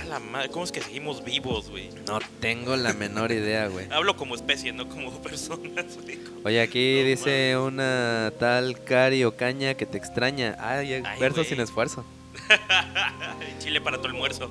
[0.02, 1.88] A la madre, ¿cómo es que seguimos vivos, güey?
[2.06, 3.86] No tengo la menor idea, güey.
[3.92, 6.18] Hablo como especie, no como personas, güey.
[6.44, 10.56] Oye, aquí No dice una tal Cari Ocaña que te extraña.
[10.58, 12.04] Ay, Ay, verso sin esfuerzo.
[13.58, 14.50] Chile para tu almuerzo.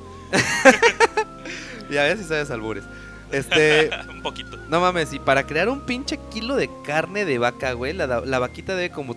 [1.89, 2.83] Ya ves si sabes albures.
[3.31, 4.57] Este, Un poquito.
[4.67, 8.39] no mames, y para crear un pinche kilo de carne de vaca, güey, la, la
[8.39, 9.15] vaquita debe como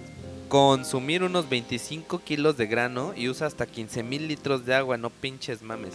[0.48, 5.10] consumir unos 25 kilos de grano y usa hasta 15 mil litros de agua, no
[5.10, 5.94] pinches mames.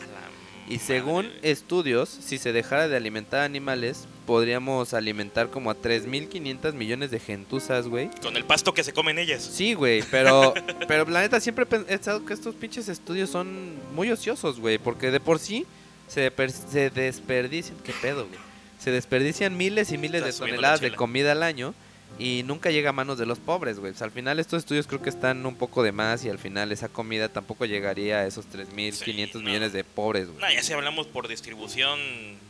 [0.69, 6.73] Y según madre, estudios, si se dejara de alimentar animales, podríamos alimentar como a 3.500
[6.73, 8.11] millones de gentuzas, güey.
[8.21, 9.41] Con el pasto que se comen ellas.
[9.43, 10.53] Sí, güey, pero,
[10.87, 15.09] pero la neta siempre he pensado que estos pinches estudios son muy ociosos, güey, porque
[15.09, 15.65] de por sí
[16.07, 16.31] se,
[16.69, 18.39] se desperdician, ¿qué pedo, güey?
[18.77, 21.73] Se desperdician miles y miles de toneladas de comida al año
[22.19, 23.93] y nunca llega a manos de los pobres, güey.
[23.93, 26.37] O sea, al final estos estudios creo que están un poco de más y al
[26.37, 29.39] final esa comida tampoco llegaría a esos 3.500 Sí, no.
[29.41, 30.39] millones de pobres, güey.
[30.39, 31.97] No, ya si hablamos por distribución,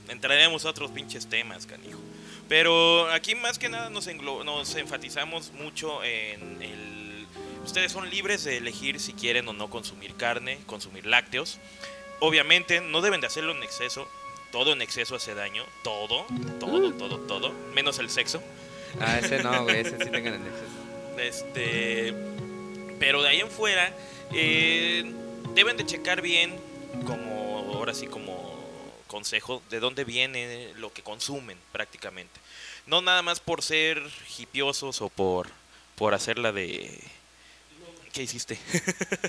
[0.09, 1.99] entraremos a otros pinches temas, canijo.
[2.47, 7.27] Pero aquí más que nada nos, nos enfatizamos mucho en el...
[7.63, 11.59] Ustedes son libres de elegir si quieren o no consumir carne, consumir lácteos.
[12.21, 14.07] Obviamente no deben de hacerlo en exceso.
[14.51, 15.63] Todo en exceso hace daño.
[15.83, 16.25] Todo,
[16.59, 17.51] todo, todo, todo.
[17.75, 18.41] Menos el sexo.
[19.01, 21.17] Ah, ese no, güey, ese sí tengan en exceso.
[21.19, 22.13] Este,
[22.99, 23.93] pero de ahí en fuera,
[24.33, 25.11] eh,
[25.53, 26.55] deben de checar bien,
[27.05, 28.57] como ahora sí como
[29.07, 32.39] consejo, de dónde viene lo que consumen prácticamente.
[32.87, 34.01] No nada más por ser
[34.37, 35.47] hipiosos o por,
[35.95, 36.99] por hacerla de...
[38.13, 38.57] ¿Qué hiciste?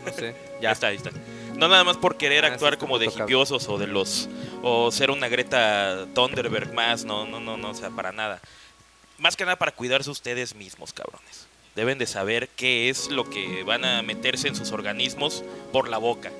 [0.04, 0.34] No sé.
[0.62, 1.10] Ya está, ahí está.
[1.56, 3.24] No nada más por querer Ah, actuar como de cabrón.
[3.26, 4.28] hipiosos o de los
[4.62, 8.40] o ser una Greta Thunderberg más, no, no, no, no, o sea, para nada.
[9.20, 11.46] Más que nada para cuidarse ustedes mismos, cabrones.
[11.76, 15.98] Deben de saber qué es lo que van a meterse en sus organismos por la
[15.98, 16.32] boca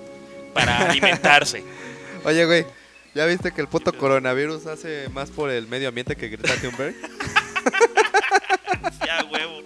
[0.55, 1.63] para alimentarse.
[2.25, 2.65] Oye, güey,
[3.15, 6.97] ¿ya viste que el puto coronavirus hace más por el medio ambiente que Greta Thunberg?
[9.07, 9.61] ya, huevo.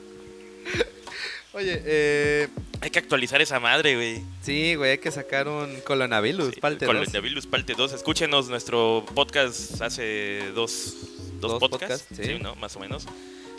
[1.54, 2.48] Oye, eh,
[2.80, 4.22] Hay que actualizar esa madre, güey.
[4.42, 6.94] sí, güey, hay que sacar un coronavirus, Sí, parte dos.
[6.94, 7.92] Coronavirus parte 2.
[7.92, 10.94] Escúchenos nuestro podcast hace dos,
[11.40, 12.34] dos, Dos podcasts, podcasts, sí.
[12.36, 12.42] sí.
[12.42, 12.54] ¿no?
[12.56, 13.06] Más o menos.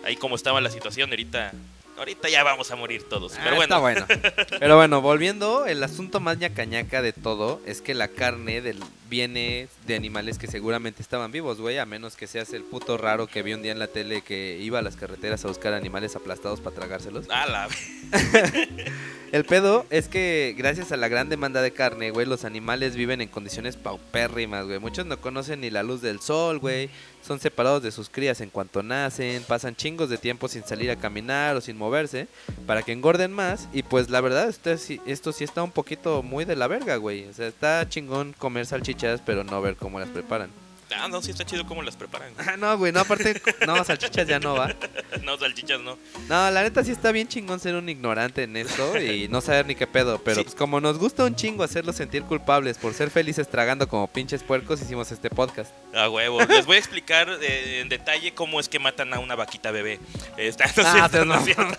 [0.04, 1.54] Ahí como estaba la situación, ahorita,
[1.98, 3.34] ahorita ya vamos a morir todos.
[3.36, 4.06] Ah, Pero bueno, Está bueno.
[4.60, 8.80] Pero bueno, volviendo, el asunto más ñacañaca de todo es que la carne del,
[9.10, 13.28] viene de animales que seguramente estaban vivos, güey, a menos que seas el puto raro
[13.28, 16.16] que vi un día en la tele que iba a las carreteras a buscar animales
[16.16, 17.30] aplastados para tragárselos.
[17.30, 17.68] a la
[19.32, 23.22] El pedo es que gracias a la gran demanda de carne, güey, los animales viven
[23.22, 24.80] en condiciones paupérrimas, güey.
[24.80, 26.90] Muchos no conocen ni la luz del sol, güey.
[27.26, 30.96] Son separados de sus crías en cuanto nacen, pasan chingos de tiempo sin salir a
[30.96, 32.28] caminar o sin moverse
[32.68, 33.68] para que engorden más.
[33.74, 36.98] Y pues la verdad, esto sí, esto sí está un poquito muy de la verga,
[36.98, 37.26] güey.
[37.26, 40.65] O sea, está chingón comer salchichas, pero no ver cómo las preparan.
[40.98, 42.32] Ah, no, sí está chido cómo las preparan.
[42.38, 44.74] Ah, no, güey, no, aparte, no, salchichas ya no va.
[45.24, 45.98] no, salchichas no.
[46.30, 49.66] No, la neta sí está bien chingón ser un ignorante en esto y no saber
[49.66, 50.20] ni qué pedo.
[50.24, 50.44] Pero Sí.
[50.44, 54.44] pues como nos gusta un chingo hacerlos sentir culpables por ser felices tragando como pinches
[54.44, 55.72] puercos, hicimos este podcast.
[55.96, 56.40] A huevo.
[56.44, 60.00] Les voy a explicar eh, en detalle cómo es que matan a una vaquita bebé.
[60.38, 61.78] Está, no, es Ah, cierto, no no.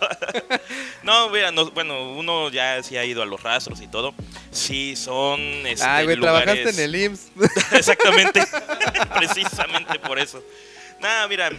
[1.02, 4.12] No, vean, no, bueno, uno ya sí ha ido a los rastros y todo.
[4.50, 5.40] Sí, son.
[5.66, 7.30] Este, Ay, güey, lugares- trabajaste en el IMSS.
[7.72, 8.40] Exactamente.
[9.16, 10.42] Precisamente por eso.
[11.00, 11.50] Nada, mira.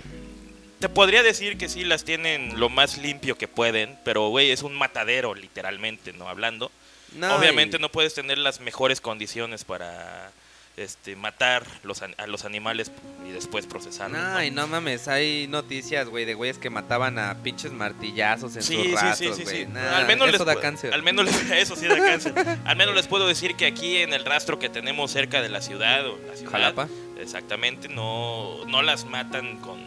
[0.79, 4.61] Te podría decir que sí las tienen lo más limpio que pueden, pero güey, es
[4.61, 6.29] un matadero literalmente, ¿no?
[6.29, 6.71] Hablando.
[7.13, 10.31] No, Obviamente y- no puedes tener las mejores condiciones para
[10.75, 12.91] este matar los, a los animales
[13.27, 14.21] y después procesarlos.
[14.21, 14.43] No, ¿no?
[14.43, 18.75] y no mames, hay noticias, güey, de güeyes que mataban a pinches martillazos en Sí,
[18.91, 19.57] sus sí, sí, güey.
[19.61, 19.65] sí.
[19.65, 20.93] Nah, al menos eso les da cáncer.
[20.93, 22.33] Al menos eso sí da cáncer.
[22.65, 25.61] al menos les puedo decir que aquí en el rastro que tenemos cerca de la
[25.63, 26.87] ciudad o la ciudad, Jalapa.
[27.19, 29.79] Exactamente, no no las matan con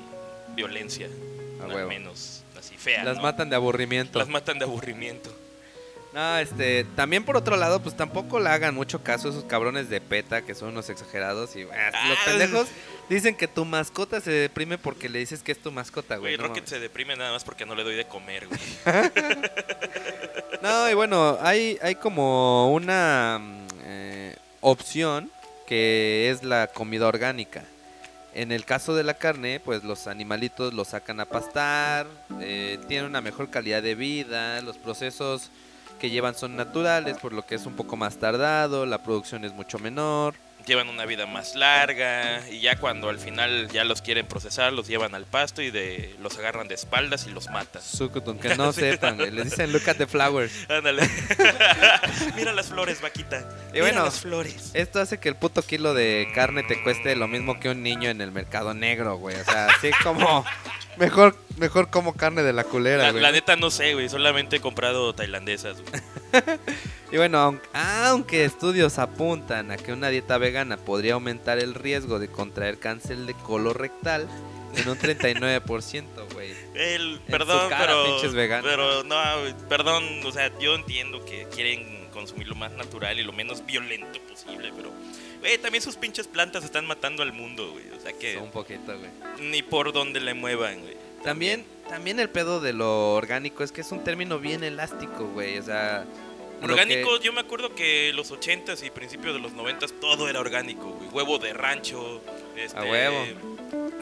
[0.55, 1.09] violencia,
[1.63, 3.05] al menos así fea.
[3.05, 3.23] Las ¿no?
[3.23, 4.19] matan de aburrimiento.
[4.19, 5.35] Las matan de aburrimiento.
[6.13, 9.89] No, este, también por otro lado, pues tampoco le hagan mucho caso a esos cabrones
[9.89, 12.23] de PETA que son unos exagerados y ah, los Ah.
[12.25, 12.67] pendejos
[13.09, 16.35] dicen que tu mascota se deprime porque le dices que es tu mascota, güey.
[16.35, 16.71] Güey, no Rocket mames.
[16.71, 18.61] se deprime nada más porque no le doy de comer, güey.
[20.63, 25.31] No, y bueno, hay, hay como una mm, eh, opción
[25.71, 27.63] que es la comida orgánica.
[28.35, 32.09] En el caso de la carne, pues los animalitos los sacan a pastar,
[32.41, 35.49] eh, tienen una mejor calidad de vida, los procesos
[36.01, 39.53] que llevan son naturales, por lo que es un poco más tardado, la producción es
[39.53, 40.35] mucho menor.
[40.67, 44.87] Llevan una vida más larga y ya cuando al final ya los quieren procesar, los
[44.87, 47.83] llevan al pasto y de los agarran de espaldas y los matan.
[47.83, 50.53] Sukutun, que no sepan, güey, les dicen look at the flowers.
[50.69, 51.09] Ándale.
[52.37, 53.41] Mira las flores, vaquita.
[53.71, 54.71] Y Mira bueno, las flores.
[54.75, 58.11] Esto hace que el puto kilo de carne te cueste lo mismo que un niño
[58.11, 59.37] en el mercado negro, güey.
[59.37, 60.45] O sea, así como
[61.01, 63.23] mejor mejor como carne de la culera, La, güey.
[63.23, 64.09] la neta no sé, güey.
[64.09, 66.03] Solamente he comprado tailandesas, güey.
[67.13, 72.21] Y bueno, aunque, aunque estudios apuntan a que una dieta vegana podría aumentar el riesgo
[72.21, 74.29] de contraer cáncer de colorectal
[74.77, 76.55] en un 39%, güey.
[76.75, 78.05] El, perdón, cara, pero.
[78.05, 78.65] pinches veganos.
[78.71, 79.17] Pero no,
[79.69, 80.05] perdón.
[80.25, 84.73] O sea, yo entiendo que quieren consumir lo más natural y lo menos violento posible,
[84.77, 84.93] pero.
[85.41, 87.91] Güey, también sus pinches plantas están matando al mundo, güey.
[87.91, 89.11] O sea que Un poquito, güey.
[89.41, 90.97] ni por donde le muevan, güey.
[91.25, 95.59] También, también el pedo de lo orgánico es que es un término bien elástico, güey.
[95.59, 96.05] O sea,
[96.63, 100.41] Orgánico, que- yo me acuerdo que los 80s y principios de los 90s todo era
[100.41, 101.09] orgánico, güey.
[101.11, 102.21] Huevo de rancho,
[102.65, 103.17] este, A huevo.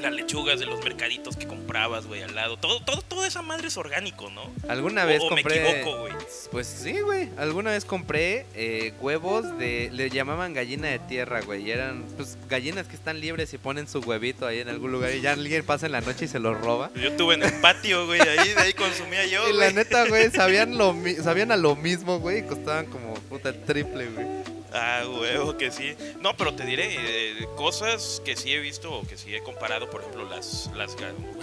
[0.01, 2.57] las lechugas de los mercaditos que comprabas, güey, al lado.
[2.57, 4.43] Todo, todo, toda esa madre es orgánico, ¿no?
[4.69, 6.13] Alguna O- vez o me equivoco, güey.
[6.53, 7.29] Pues sí, güey.
[7.37, 9.91] Alguna vez compré eh, huevos de.
[9.93, 11.67] Le llamaban gallina de tierra, güey.
[11.67, 15.13] Y eran, pues, gallinas que están libres y ponen su huevito ahí en algún lugar.
[15.15, 16.91] Y ya alguien pasa en la noche y se los roba.
[16.95, 20.31] Yo tuve en el patio, güey, ahí, de ahí consumía yo, Y la neta, güey,
[20.31, 22.39] sabían, lo sabían a lo mismo, güey.
[22.39, 24.27] Y costaban como puta el triple, güey.
[24.73, 25.95] Ah, huevo, que sí.
[26.21, 29.89] No, pero te diré, eh, cosas que sí he visto o que sí he comparado,
[29.89, 30.97] por ejemplo, las, las,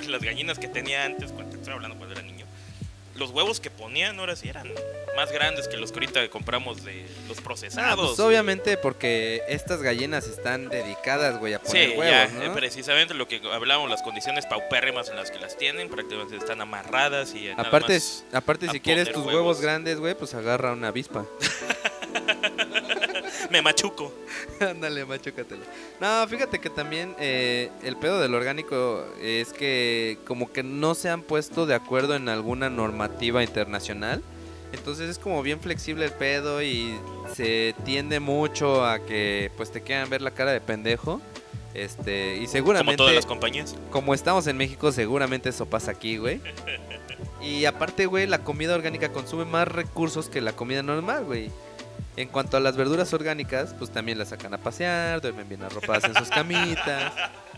[0.08, 2.46] las gallinas que tenía antes, cuando estoy hablando cuando era niño.
[3.16, 4.70] Los huevos que ponían ahora sí eran
[5.16, 8.08] más grandes que los que ahorita compramos de los Ah, procesados.
[8.10, 12.54] pues obviamente porque estas gallinas están dedicadas, güey, a Sí, poner ya, huevos, eh, ¿no?
[12.54, 17.34] precisamente lo que hablábamos, las condiciones paupérrimas en las que las tienen, prácticamente están amarradas
[17.34, 19.34] y eh, nada Aparte, más- aparte si quieres tus huevos.
[19.34, 21.26] huevos grandes, güey, pues agarra una avispa.
[23.50, 24.12] me machuco.
[24.60, 25.64] Ándale, machúcatelo.
[26.00, 31.10] No, fíjate que también eh, el pedo del orgánico es que como que no se
[31.10, 34.22] han puesto de acuerdo en alguna normativa internacional.
[34.74, 36.96] Entonces es como bien flexible el pedo y
[37.34, 41.22] se tiende mucho a que pues te quieran ver la cara de pendejo.
[41.74, 43.76] Este, y Como seguramente todas las compañías.
[43.92, 46.42] como estamos en México, seguramente eso pasa aquí, güey.
[47.42, 51.52] Y aparte, güey, la comida orgánica consume más recursos que la comida normal, güey.
[52.18, 56.06] En cuanto a las verduras orgánicas, pues también las sacan a pasear, duermen bien arropadas
[56.06, 57.14] en sus camitas.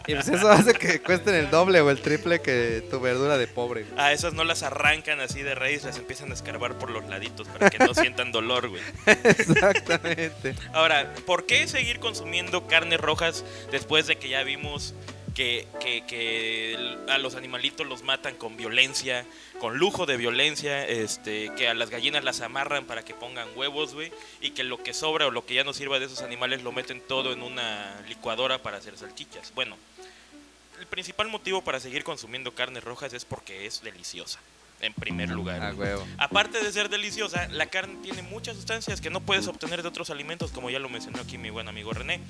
[0.07, 3.45] Y pues eso hace que cuesten el doble o el triple que tu verdura de
[3.47, 3.83] pobre.
[3.83, 3.99] güey.
[3.99, 7.47] A esas no las arrancan así de raíz, las empiezan a escarbar por los laditos
[7.49, 8.81] para que no sientan dolor, güey.
[9.05, 10.55] Exactamente.
[10.73, 14.95] Ahora, ¿por qué seguir consumiendo carnes rojas después de que ya vimos
[15.37, 19.23] que, que- que a los animalitos los matan con violencia,
[19.59, 23.93] con lujo de violencia, este, que a las gallinas las amarran para que pongan huevos,
[23.93, 24.11] güey,
[24.41, 26.71] y que lo que sobra o lo que ya no sirva de esos animales lo
[26.71, 29.53] meten todo en una licuadora para hacer salchichas?
[29.53, 29.77] Bueno,
[30.79, 34.39] el principal motivo para seguir consumiendo carnes rojas es porque es deliciosa,
[34.81, 35.61] en primer lugar.
[35.61, 35.89] A güey.
[35.89, 36.07] huevo.
[36.17, 40.09] Aparte de ser deliciosa, la carne tiene muchas sustancias que no puedes obtener de otros
[40.09, 42.21] alimentos, como ya lo mencionó aquí mi buen amigo René.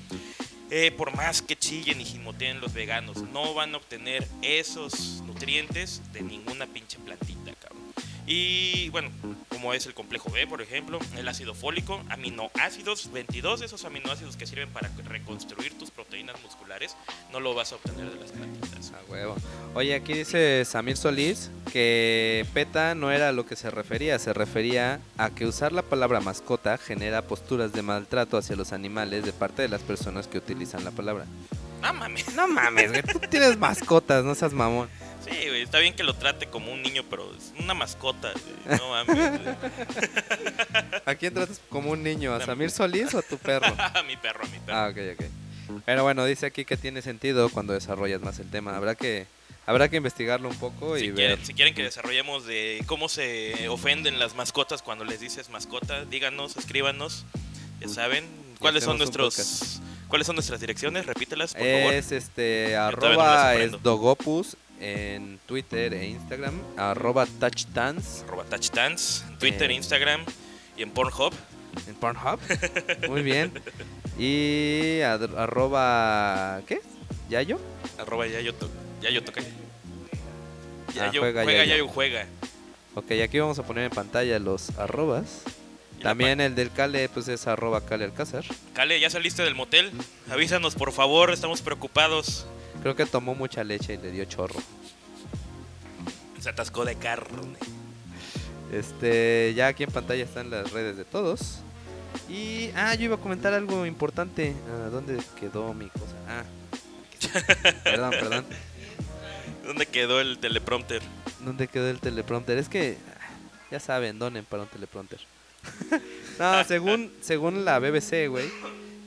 [0.70, 6.02] Eh, por más que chillen y gimoteen los veganos, no van a obtener esos nutrientes
[6.12, 7.84] de ninguna pinche plantita, cabrón.
[8.26, 9.10] Y bueno,
[9.58, 14.36] como es el complejo B, por ejemplo, el ácido fólico, aminoácidos, 22 de esos aminoácidos
[14.36, 16.94] que sirven para reconstruir tus proteínas musculares,
[17.32, 18.92] no lo vas a obtener de las plantitas.
[18.92, 19.34] A huevo.
[19.74, 24.32] Oye, aquí dice Samir Solís que PETA no era a lo que se refería, se
[24.32, 29.32] refería a que usar la palabra mascota genera posturas de maltrato hacia los animales de
[29.32, 31.24] parte de las personas que utilizan la palabra.
[31.82, 32.32] No mames.
[32.36, 34.88] No mames, güey, tú tienes mascotas, no seas mamón.
[35.30, 38.32] Sí, güey, está bien que lo trate como un niño, pero es una mascota.
[38.32, 39.16] güey, No mames.
[39.42, 39.54] güey.
[41.06, 42.34] ¿A quién tratas como un niño?
[42.34, 43.66] ¿A Samir Solís o a tu perro?
[43.78, 44.78] a mi perro, a mi perro.
[44.78, 45.26] Ah, ok, ok.
[45.84, 48.76] Pero bueno, dice aquí que tiene sentido cuando desarrollas más el tema.
[48.76, 49.26] Habrá que,
[49.66, 51.38] habrá que investigarlo un poco y ver.
[51.44, 56.56] si quieren que desarrollemos de cómo se ofenden las mascotas cuando les dices mascota, díganos,
[56.56, 57.26] escríbanos.
[57.80, 58.24] Ya saben,
[58.58, 61.06] ¿cuáles son nuestros cuáles son nuestras direcciones?
[61.06, 61.92] Repítelas, por favor.
[61.92, 69.70] Es este arroba es dogopus en Twitter e Instagram, arroba touchdance Arroba touchdance, en Twitter,
[69.70, 69.74] Eh.
[69.74, 70.24] Instagram
[70.76, 71.32] y en Pornhub.
[71.86, 72.38] en Pornhub.
[73.08, 73.52] Muy bien.
[74.18, 76.80] Y ad- arroba ¿qué?
[77.28, 77.60] ¿Yayo?
[77.98, 78.68] Arroba Yayo, to,
[79.02, 79.40] Yayo toca.
[79.42, 81.70] Ah, Yayo, juega juega, Yayo.
[81.84, 82.26] Yayo juega.
[82.94, 85.42] Ok, aquí vamos a poner en pantalla los arrobas.
[86.02, 88.44] También el del Cale pues es arroba Cale Alcázar.
[88.72, 89.90] Cale, ¿ya saliste del motel?
[90.30, 92.46] Avísanos, por favor, estamos preocupados.
[92.82, 94.60] Creo que tomó mucha leche y le dio chorro.
[96.40, 97.58] Se atascó de carne.
[98.72, 101.60] Este, ya aquí en pantalla están las redes de todos.
[102.28, 104.54] Y, ah, yo iba a comentar algo importante.
[104.70, 106.14] Ah, ¿Dónde quedó mi cosa?
[106.28, 106.44] Ah,
[107.84, 108.46] perdón, perdón.
[109.64, 111.02] ¿Dónde quedó el teleprompter?
[111.40, 112.58] ¿Dónde quedó el teleprompter?
[112.58, 113.26] Es que, ah,
[113.70, 115.20] ya saben, donen para un teleprompter.
[116.38, 118.50] no, según, según la BBC, güey,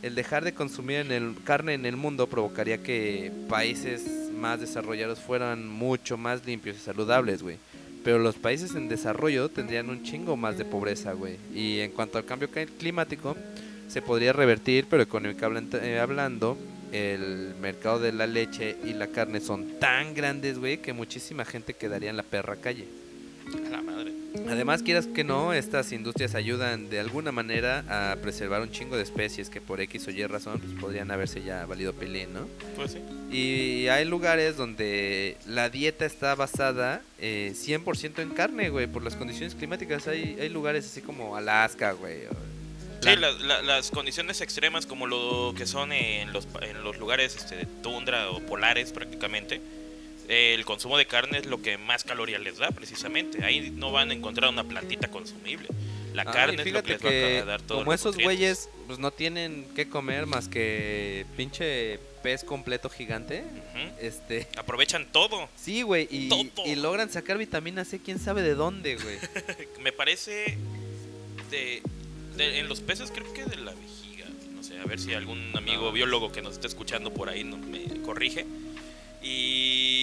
[0.01, 4.03] el dejar de consumir en el, carne en el mundo provocaría que países
[4.35, 7.57] más desarrollados fueran mucho más limpios y saludables, güey.
[8.03, 11.35] Pero los países en desarrollo tendrían un chingo más de pobreza, güey.
[11.53, 13.37] Y en cuanto al cambio ca- climático,
[13.87, 16.57] se podría revertir, pero económicamente eh, hablando,
[16.91, 21.75] el mercado de la leche y la carne son tan grandes, güey, que muchísima gente
[21.75, 22.85] quedaría en la perra calle.
[24.49, 29.03] Además, quieras que no, estas industrias ayudan de alguna manera a preservar un chingo de
[29.03, 32.47] especies que por X o Y razón pues, podrían haberse ya valido pelín, ¿no?
[32.75, 32.99] Pues sí.
[33.31, 39.15] Y hay lugares donde la dieta está basada eh, 100% en carne, güey, por las
[39.15, 40.07] condiciones climáticas.
[40.07, 42.51] Hay, hay lugares así como Alaska, güey, o
[43.03, 47.35] Sí, la- la- las condiciones extremas como lo que son en los, en los lugares
[47.35, 49.59] este, de tundra o polares prácticamente,
[50.31, 53.43] el consumo de carne es lo que más calorías les da precisamente.
[53.43, 55.67] Ahí no van a encontrar una plantita consumible.
[56.13, 57.03] La Ay, carne es lo que les
[57.37, 57.79] va a dar todo.
[57.79, 63.43] como esos güeyes pues no tienen que comer más que pinche pez completo gigante,
[63.99, 65.49] este, Aprovechan todo.
[65.55, 66.43] sí, güey, y, Todo.
[66.65, 69.17] y logran sacar vitamina C, quién sabe de dónde, güey.
[69.81, 70.57] Me parece
[71.49, 71.81] de,
[72.37, 74.27] de- en los peces creo que de la vejiga.
[74.53, 75.91] No sé, a ver si algún amigo No.
[75.93, 78.45] biólogo que nos esté escuchando por ahí no, me corrige.
[79.23, 80.00] Y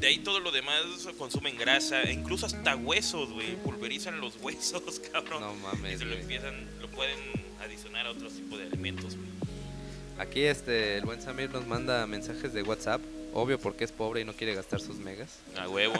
[0.00, 0.82] de ahí todo lo demás
[1.18, 3.56] consumen grasa, e incluso hasta huesos, güey.
[3.56, 5.40] Pulverizan los huesos, cabrón.
[5.40, 7.18] No y mames, se lo empiezan, lo pueden
[7.60, 9.28] adicionar a otros tipos de alimentos, güey.
[10.18, 13.00] Aquí este el buen Samir nos manda mensajes de WhatsApp,
[13.32, 15.38] obvio porque es pobre y no quiere gastar sus megas.
[15.58, 15.94] A huevo.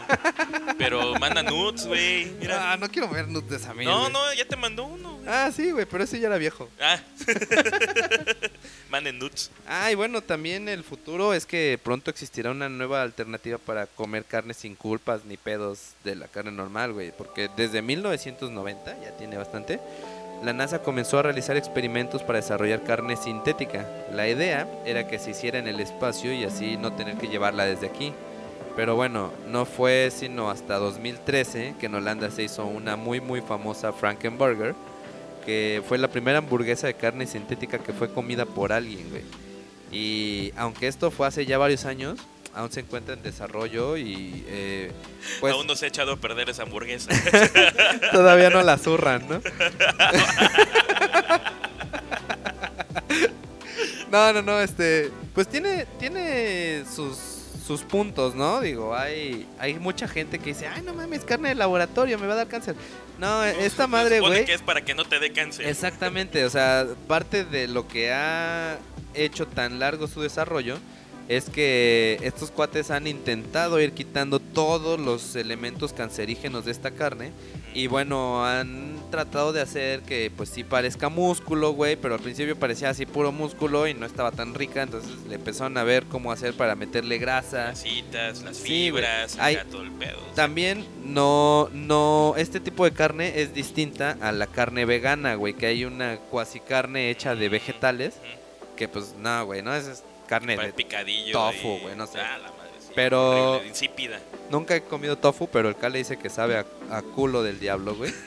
[0.79, 2.27] Pero manda nudes, güey.
[2.41, 2.73] Mira.
[2.73, 3.87] Ah, no quiero ver nudes de Samir.
[3.87, 4.13] no, güey.
[4.13, 5.17] no, ya te mandó uno.
[5.17, 5.25] güey.
[5.29, 6.69] Ah, sí, güey, pero ese ya era viejo.
[6.81, 6.99] Ah.
[8.91, 9.51] Manden nudes.
[9.67, 14.25] Ah, y bueno, también el futuro es que pronto existirá una nueva alternativa para comer
[14.25, 17.13] carne sin culpas ni pedos de la carne normal, güey.
[17.13, 19.81] Porque desde 1990, ya tiene bastante,
[20.43, 23.89] la NASA comenzó a realizar experimentos para desarrollar carne sintética.
[24.13, 27.65] La idea era que se hiciera en el espacio y así no tener que llevarla
[27.65, 28.13] desde aquí.
[28.75, 33.41] Pero bueno, no fue sino hasta 2013 que en Holanda se hizo una muy muy
[33.41, 34.75] famosa Frankenburger,
[35.47, 39.07] que fue la primera hamburguesa de carne sintética que fue comida por alguien.
[39.93, 42.19] Y aunque esto fue hace ya varios años,
[42.55, 44.93] aún se encuentra en desarrollo y eh,
[45.41, 47.11] pues Aún no se ha echado a perder esa hamburguesa.
[48.13, 49.41] todavía no la zurran, ¿no?
[54.11, 57.17] no, no, no, este, pues tiene, tiene sus,
[57.67, 58.61] sus puntos, ¿no?
[58.61, 62.35] Digo, hay, hay mucha gente que dice, ay, no mames, carne de laboratorio, me va
[62.35, 62.75] a dar cáncer.
[63.19, 64.45] No, esta madre, güey.
[64.45, 65.67] que es para que no te dé cáncer.
[65.67, 68.79] Exactamente, o sea, parte de lo que ha
[69.15, 70.79] hecho tan largo su desarrollo
[71.37, 77.33] es que estos cuates han intentado ir quitando todos los elementos cancerígenos de esta carne
[77.75, 82.57] y bueno, han tratado de hacer que pues sí parezca músculo, güey, pero al principio
[82.57, 86.33] parecía así puro músculo y no estaba tan rica, entonces le empezaron a ver cómo
[86.33, 87.69] hacer para meterle grasa.
[87.69, 90.19] Las citas, las Sí, fibras, Hay- acá todo el pedo.
[90.35, 95.67] También no, no, este tipo de carne es distinta a la carne vegana, güey, que
[95.67, 98.15] hay una cuasi carne hecha de vegetales,
[98.77, 100.73] que pues no, güey, no, es carne de...
[100.73, 101.33] picadillo.
[101.33, 102.21] tofu, güey, no sé.
[102.21, 104.21] Ah, la madre, sí, Pero- horrible, insípida.
[104.51, 107.95] Nunca he comido tofu, pero el Cale dice que sabe a, a culo del diablo,
[107.95, 108.13] güey.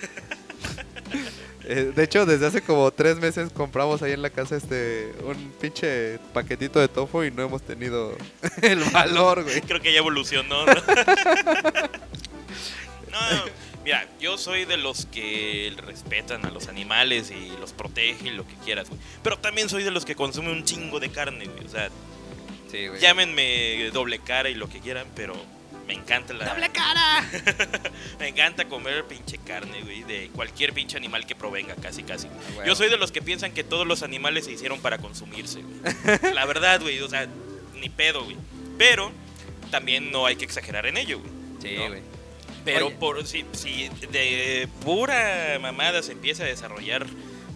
[1.67, 5.51] Eh, de hecho, desde hace como tres meses compramos ahí en la casa este un
[5.59, 8.15] pinche paquetito de tofu y no hemos tenido
[8.61, 9.61] el valor, güey.
[9.61, 10.63] Creo que ya evolucionó.
[10.63, 10.73] ¿no?
[13.11, 13.19] No,
[13.86, 18.45] mira, yo soy de los que respetan a los animales y los protege y lo
[18.45, 18.99] que quieras, güey.
[19.23, 21.65] Pero también soy de los que consumen un chingo de carne, güey.
[21.65, 21.89] O sea,
[22.71, 22.99] Sí, güey.
[22.99, 25.33] llámenme doble cara y lo que quieran, pero
[25.88, 26.45] me encanta la.
[26.47, 27.23] ¡Doble cara!
[28.19, 32.27] me encanta comer pinche carne, güey, de cualquier pinche animal que provenga, casi, casi.
[32.27, 32.65] huevo.
[32.65, 36.33] Yo soy de los que piensan que todos los animales se hicieron para consumirse, güey.
[36.33, 37.27] La verdad, güey, o sea,
[37.79, 38.36] ni pedo, güey.
[38.79, 39.11] Pero
[39.69, 41.31] también no hay que exagerar en ello, güey.
[41.61, 41.88] Sí, ¿no?
[41.88, 42.01] güey.
[42.66, 42.95] Pero Oye.
[42.95, 47.05] por si, si de pura mamada se empieza a desarrollar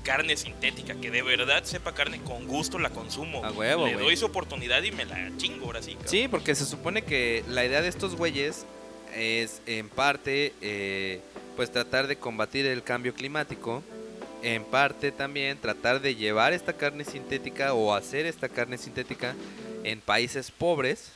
[0.04, 3.44] carne sintética, que de verdad sepa carne, con gusto la consumo.
[3.44, 6.10] A huevo, Le doy su oportunidad y me la chingo ahora sí, cabrón.
[6.10, 8.66] Sí, porque se supone que la idea de estos güeyes
[9.16, 11.20] es en parte eh,
[11.56, 13.84] pues tratar de combatir el cambio climático,
[14.42, 19.36] en parte también tratar de llevar esta carne sintética o hacer esta carne sintética
[19.84, 21.12] en países pobres.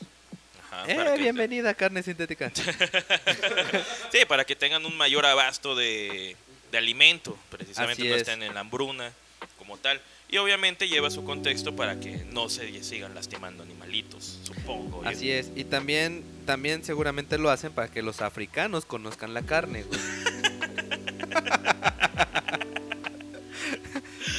[0.81, 2.51] Ajá, eh, bienvenida carne sintética.
[4.11, 6.35] Sí, para que tengan un mayor abasto de,
[6.71, 8.21] de alimento, precisamente Así no es.
[8.21, 9.11] estén en la hambruna
[9.57, 9.99] como tal.
[10.29, 15.03] Y obviamente lleva su contexto para que no se sigan lastimando animalitos, supongo.
[15.05, 15.51] Así es.
[15.55, 19.99] Y también, también seguramente lo hacen para que los africanos conozcan la carne, güey.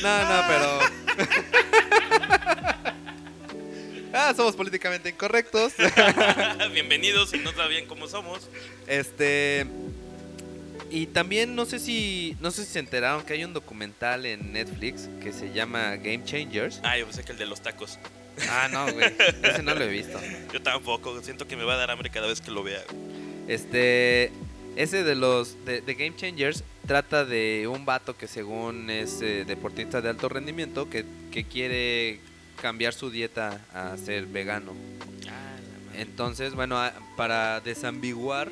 [0.02, 0.80] No, no, pero.
[4.14, 5.74] ah, somos políticamente incorrectos.
[6.72, 8.48] Bienvenidos si no sabían cómo somos.
[8.86, 9.66] este.
[10.90, 12.36] Y también no sé si.
[12.40, 16.24] No sé si se enteraron que hay un documental en Netflix que se llama Game
[16.24, 16.80] Changers.
[16.84, 17.98] Ah, yo pensé que el de los tacos.
[18.48, 19.12] Ah, no, güey.
[19.42, 20.20] Ese no lo he visto.
[20.52, 22.82] Yo tampoco, siento que me va a dar hambre cada vez que lo vea.
[23.46, 24.32] Este,
[24.76, 29.44] ese de los de, de Game Changers trata de un vato que según es eh,
[29.46, 32.20] deportista de alto rendimiento que, que quiere
[32.60, 34.72] cambiar su dieta a ser vegano.
[35.28, 35.56] Ah.
[35.96, 36.80] Entonces, bueno,
[37.16, 38.50] para desambiguar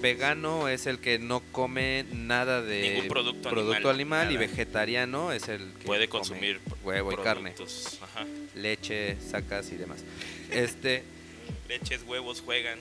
[0.00, 5.48] vegano es el que no come nada de Ningún producto animal, animal, y vegetariano es
[5.48, 7.54] el que Puede come consumir huevo y carne.
[8.02, 8.26] Ajá.
[8.54, 10.04] leche, sacas y demás.
[10.50, 11.02] Este,
[11.68, 12.78] Leches, huevos, juegan.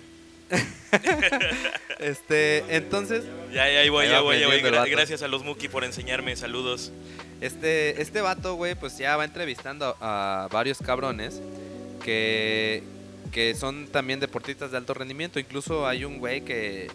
[2.00, 4.90] este, entonces Ya, ya, ahí voy, Ahí ya voy, ya voy.
[4.92, 6.36] gracias a los Muki por enseñarme.
[6.36, 6.92] Saludos.
[7.42, 11.42] Este, este vato, güey, pues ya va entrevistando a, a varios cabrones
[12.04, 12.84] que,
[13.32, 15.40] que son también deportistas de alto rendimiento.
[15.40, 16.90] Incluso hay un güey que,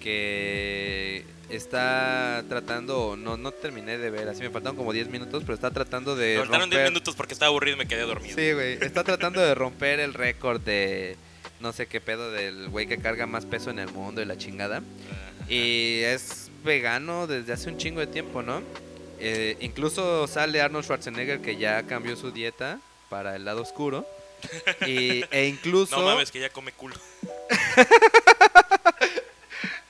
[0.00, 5.54] que está tratando, no, no terminé de ver, así me faltaron como 10 minutos, pero
[5.54, 6.92] está tratando de Me faltaron 10 romper...
[6.92, 8.34] minutos porque estaba aburrido y me quedé dormido.
[8.36, 11.16] Sí, güey, está tratando de romper el récord de
[11.60, 14.36] no sé qué pedo del güey que carga más peso en el mundo y la
[14.36, 14.82] chingada.
[15.48, 18.62] Y es vegano desde hace un chingo de tiempo, ¿no?
[19.24, 24.04] Eh, incluso sale Arnold Schwarzenegger que ya cambió su dieta para el lado oscuro.
[24.86, 25.96] Y, e incluso...
[25.96, 26.96] No mames, que ya come culo.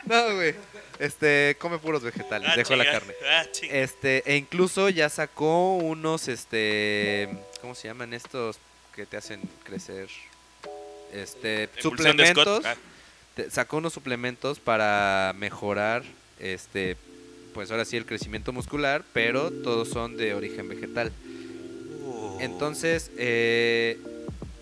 [0.04, 0.54] No, güey.
[0.98, 3.14] Este, come puros vegetales, Ah, dejo la carne.
[3.24, 3.44] Ah.
[3.62, 7.28] Este, e incluso ya sacó unos, este...
[7.60, 8.58] ¿Cómo se llaman estos
[8.94, 10.08] que te hacen crecer?
[11.12, 12.64] Este, suplementos.
[12.64, 12.74] Ah,
[13.34, 16.02] te- sacó unos suplementos para mejorar
[16.38, 16.96] este
[17.54, 21.12] pues ahora sí el crecimiento muscular pero todos son de origen vegetal
[22.04, 22.38] uh.
[22.40, 23.98] entonces eh,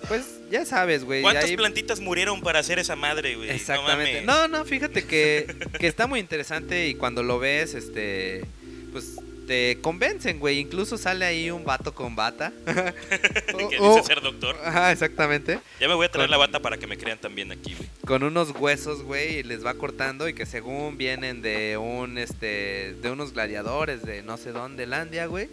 [0.09, 3.51] pues ya sabes güey ¿Cuántas plantitas murieron para hacer esa madre, güey?
[3.51, 5.47] exactamente No, no no fíjate que,
[5.79, 8.45] que está muy interesante y cuando lo ves este
[8.93, 9.17] pues
[9.51, 14.57] te convencen güey incluso sale ahí un vato con bata que dice ser doctor.
[14.65, 17.51] ajá exactamente Ya me voy a traer con- la bata para que me crean también
[17.51, 17.89] aquí, güey.
[18.07, 22.95] con unos huesos, güey, y les va cortando y que según vienen de un este
[23.03, 25.49] de unos gladiadores de no sé dónde, Landia, güey,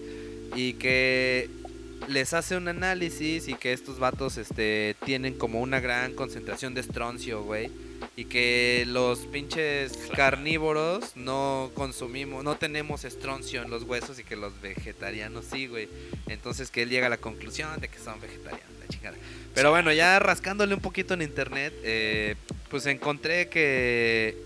[0.55, 1.49] y que
[2.07, 6.81] les hace un análisis y que estos vatos este tienen como una gran concentración de
[6.81, 7.69] estroncio, güey,
[8.15, 14.35] y que los pinches carnívoros no consumimos, no tenemos estroncio en los huesos y que
[14.35, 15.89] los vegetarianos sí, güey.
[16.27, 19.17] Entonces que él llega a la conclusión de que son vegetarianos, la chingada.
[19.53, 22.35] Pero bueno, ya rascándole un poquito en internet, eh,
[22.69, 24.37] pues encontré que,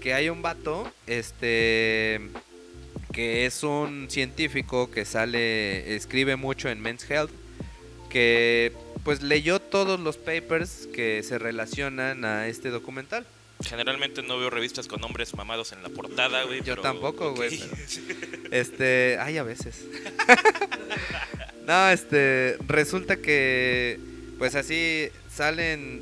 [0.00, 2.20] que hay un vato, este,
[3.20, 7.30] que es un científico que sale, escribe mucho en Men's Health,
[8.08, 8.72] que
[9.04, 13.26] pues leyó todos los papers que se relacionan a este documental.
[13.62, 16.60] Generalmente no veo revistas con hombres mamados en la portada, güey.
[16.60, 17.68] Yo pero- tampoco, güey, ok.
[18.52, 19.84] Este, ay, a veces.
[21.66, 24.00] no, este, resulta que,
[24.38, 26.00] pues así salen,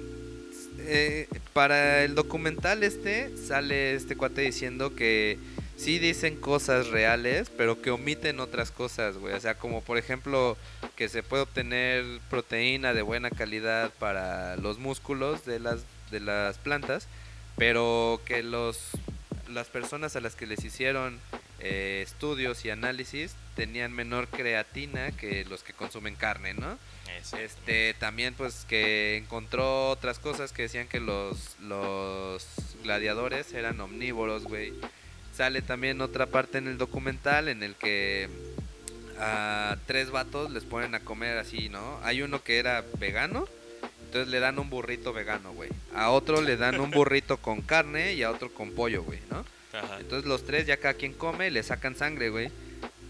[0.78, 5.36] eh, para el documental este, sale este cuate diciendo que
[5.78, 9.34] sí dicen cosas reales, pero que omiten otras cosas, güey.
[9.34, 10.56] O sea, como por ejemplo,
[10.96, 16.58] que se puede obtener proteína de buena calidad para los músculos de las, de las
[16.58, 17.06] plantas,
[17.56, 18.90] pero que los,
[19.48, 21.18] las personas a las que les hicieron
[21.60, 26.78] eh, estudios y análisis tenían menor creatina que los que consumen carne, ¿no?
[27.36, 32.46] Este, también pues que encontró otras cosas que decían que los, los
[32.84, 34.72] gladiadores eran omnívoros, güey.
[35.38, 38.28] Sale también otra parte en el documental en el que
[39.20, 42.00] a tres vatos les ponen a comer así, ¿no?
[42.02, 43.46] Hay uno que era vegano,
[44.04, 45.70] entonces le dan un burrito vegano, güey.
[45.94, 49.44] A otro le dan un burrito con carne y a otro con pollo, güey, ¿no?
[49.72, 50.00] Ajá.
[50.00, 52.50] Entonces los tres ya cada quien come, le sacan sangre, güey.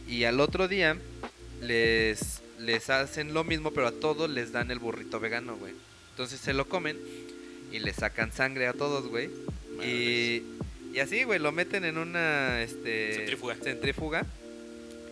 [0.06, 0.98] Y al otro día
[1.62, 5.72] les, les hacen lo mismo, pero a todos les dan el burrito vegano, güey.
[6.10, 6.98] Entonces se lo comen
[7.72, 9.30] y le sacan sangre a todos, güey.
[9.82, 10.42] Y,
[10.94, 13.54] y así, güey, lo meten en una este, Centrífuga.
[13.56, 14.26] centrífuga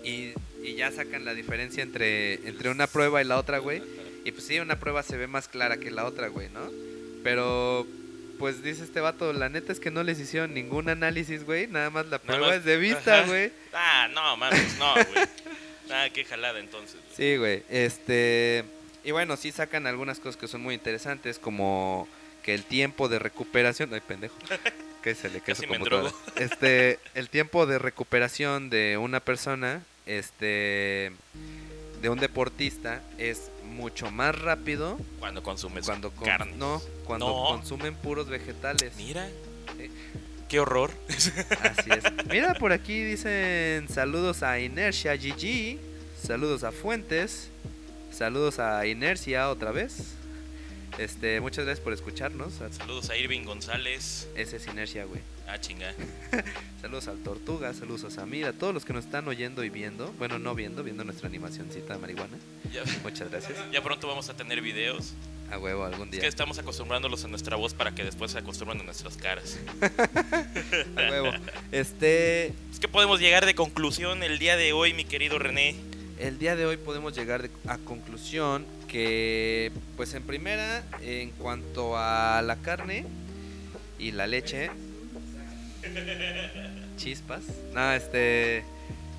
[0.04, 3.82] y, y ya sacan la diferencia entre, entre una prueba y la otra, güey.
[4.24, 6.70] Y pues sí, una prueba se ve más clara que la otra, güey, ¿no?
[7.22, 7.86] Pero,
[8.38, 11.66] pues dice este vato, la neta es que no les hicieron ningún análisis, güey.
[11.68, 13.52] Nada más la prueba más- es de vista, güey.
[13.72, 15.26] Ah, no, mames, no, güey.
[15.90, 16.96] Ah, qué jalada entonces.
[17.04, 17.16] güey.
[17.16, 17.62] Sí, güey.
[17.68, 18.64] Este.
[19.04, 22.08] Y bueno, sí sacan algunas cosas que son muy interesantes, como
[22.42, 23.94] que el tiempo de recuperación.
[23.94, 24.36] Ay, pendejo.
[25.02, 26.12] Que se le Casi su computadora.
[26.36, 26.98] Este.
[27.14, 31.12] El tiempo de recuperación de una persona, este.
[32.02, 36.52] De un deportista es mucho más rápido Cuando consumes cuando con- carne.
[36.56, 37.44] no cuando No.
[37.56, 38.92] consumen puros vegetales.
[38.96, 39.28] Mira.
[39.78, 39.90] Sí.
[40.48, 40.90] Qué horror.
[41.08, 42.04] Así es.
[42.30, 45.78] Mira, por aquí dicen saludos a Inercia GG,
[46.22, 47.48] saludos a Fuentes,
[48.12, 50.14] saludos a Inercia otra vez.
[50.99, 52.54] Este, muchas gracias por escucharnos.
[52.76, 54.29] Saludos a Irving González.
[54.34, 55.21] Ese es Inercia, güey.
[55.46, 55.92] Ah, chinga.
[56.80, 60.13] Saludos al Tortuga, saludos a Samir, a todos los que nos están oyendo y viendo.
[60.18, 62.37] Bueno, no viendo, viendo nuestra animacioncita de marihuana.
[62.72, 63.57] Ya, Muchas gracias.
[63.72, 65.13] ya pronto vamos a tener videos.
[65.53, 66.21] A huevo, algún Es día.
[66.22, 69.58] que estamos acostumbrándolos a nuestra voz para que después se acostumbren a nuestras caras.
[70.96, 71.30] A huevo.
[71.72, 75.76] Este, Es que podemos llegar de conclusión el día de hoy, mi querido René.
[76.18, 81.96] el día de hoy podemos llegar de- a conclusión que, pues en primera, en cuanto
[81.96, 83.04] a la carne
[83.99, 84.71] y la leche,
[86.96, 87.42] chispas.
[87.75, 88.64] No, este,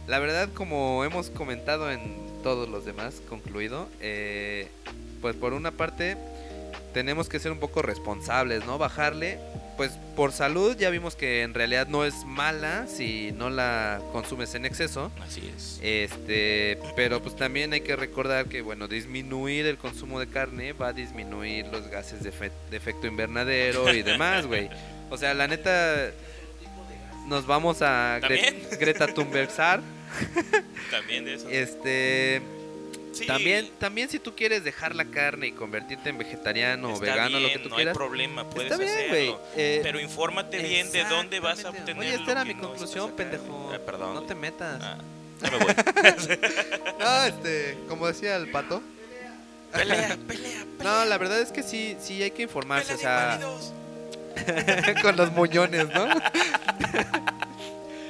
[0.08, 2.02] la verdad, como hemos comentado en
[2.44, 4.70] todos los demás, concluido, eh,
[5.22, 6.18] pues por una parte
[6.94, 8.78] tenemos que ser un poco responsables, ¿no?
[8.78, 9.40] Bajarle,
[9.78, 14.56] pues por salud ya vimos que en realidad no es mala si no la consumes
[14.56, 15.12] en exceso.
[15.22, 15.80] Así es.
[15.82, 20.88] Este, pero pues también hay que recordar que bueno, disminuir el consumo de carne va
[20.88, 24.70] a disminuir los gases de, de efecto invernadero y demás, güey.
[25.10, 26.12] O sea, la neta
[27.28, 28.78] nos vamos a Gre-.
[28.78, 29.82] Greta Thunbergsar.
[30.92, 31.50] También de eso.
[31.50, 32.42] Este,
[33.18, 37.40] Sí, también también si tú quieres dejar la carne y convertirte en vegetariano o vegano,
[37.40, 37.94] lo bien, que tú no quieras.
[37.94, 39.42] hay problema, puedes Está bien, hacerlo.
[39.56, 42.62] Eh, Pero infórmate bien de dónde vas a obtener Oye, esta lo era mi no
[42.70, 43.72] conclusión, pendejo.
[43.86, 44.14] Perdón.
[44.16, 44.82] No te metas.
[44.84, 44.98] Ah,
[45.42, 45.74] ya me voy.
[47.00, 48.82] No, este, como decía el pato.
[49.72, 55.02] pelea, pelea, No, la verdad es que sí, sí hay que informarse, o pelea sea,
[55.02, 56.08] con los muñones, ¿no?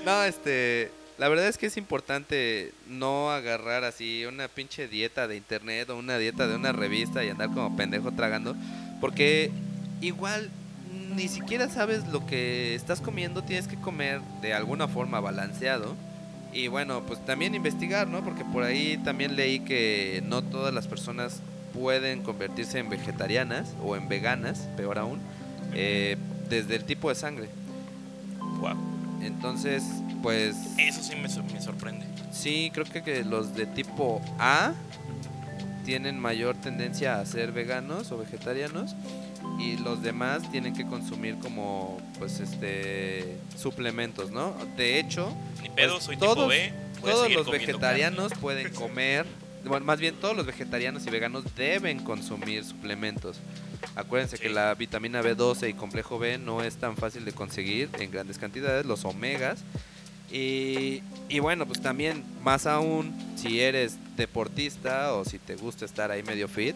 [0.05, 5.35] no, este, la verdad es que es importante no agarrar así una pinche dieta de
[5.35, 8.55] internet o una dieta de una revista y andar como pendejo tragando,
[9.01, 9.51] porque
[10.01, 10.49] igual
[11.15, 15.95] ni siquiera sabes lo que estás comiendo, tienes que comer de alguna forma balanceado.
[16.53, 18.23] Y bueno, pues también investigar, ¿no?
[18.23, 21.41] Porque por ahí también leí que no todas las personas
[21.73, 25.19] pueden convertirse en vegetarianas o en veganas, peor aún,
[25.73, 26.17] eh,
[26.49, 27.49] desde el tipo de sangre.
[28.59, 28.77] Guau,
[29.21, 29.83] Entonces,
[30.21, 32.05] pues Eso sí me, sor- me sorprende.
[32.31, 34.73] sí, creo que, que los de tipo A
[35.85, 38.93] tienen mayor tendencia a ser veganos o vegetarianos
[39.59, 44.53] y los demás tienen que consumir como pues este suplementos, ¿no?
[44.75, 46.73] De hecho, Ni pedo, Pues soy todos- tipo B.
[47.01, 49.25] todos los vegetarianos pueden comer,
[49.65, 53.37] bueno, más bien todos los vegetarianos y veganos deben consumir suplementos.
[53.95, 58.11] Acuérdense que la vitamina B12 y complejo B no es tan fácil de conseguir en
[58.11, 59.59] grandes cantidades, los omegas.
[60.31, 66.11] Y, y bueno, pues también, más aún, si eres deportista o si te gusta estar
[66.11, 66.75] ahí medio fit,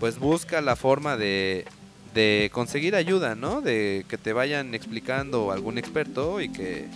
[0.00, 1.66] pues busca la forma de,
[2.14, 3.60] de conseguir ayuda, ¿no?
[3.60, 6.86] De que te vayan explicando algún experto y que,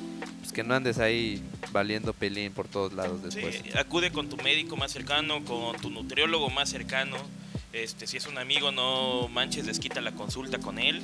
[0.40, 3.60] pues que no andes ahí valiendo pelín por todos lados después.
[3.62, 7.16] Sí, acude con tu médico más cercano, con tu nutriólogo más cercano.
[7.72, 11.02] Este, si es un amigo, no manches, desquita la consulta con él.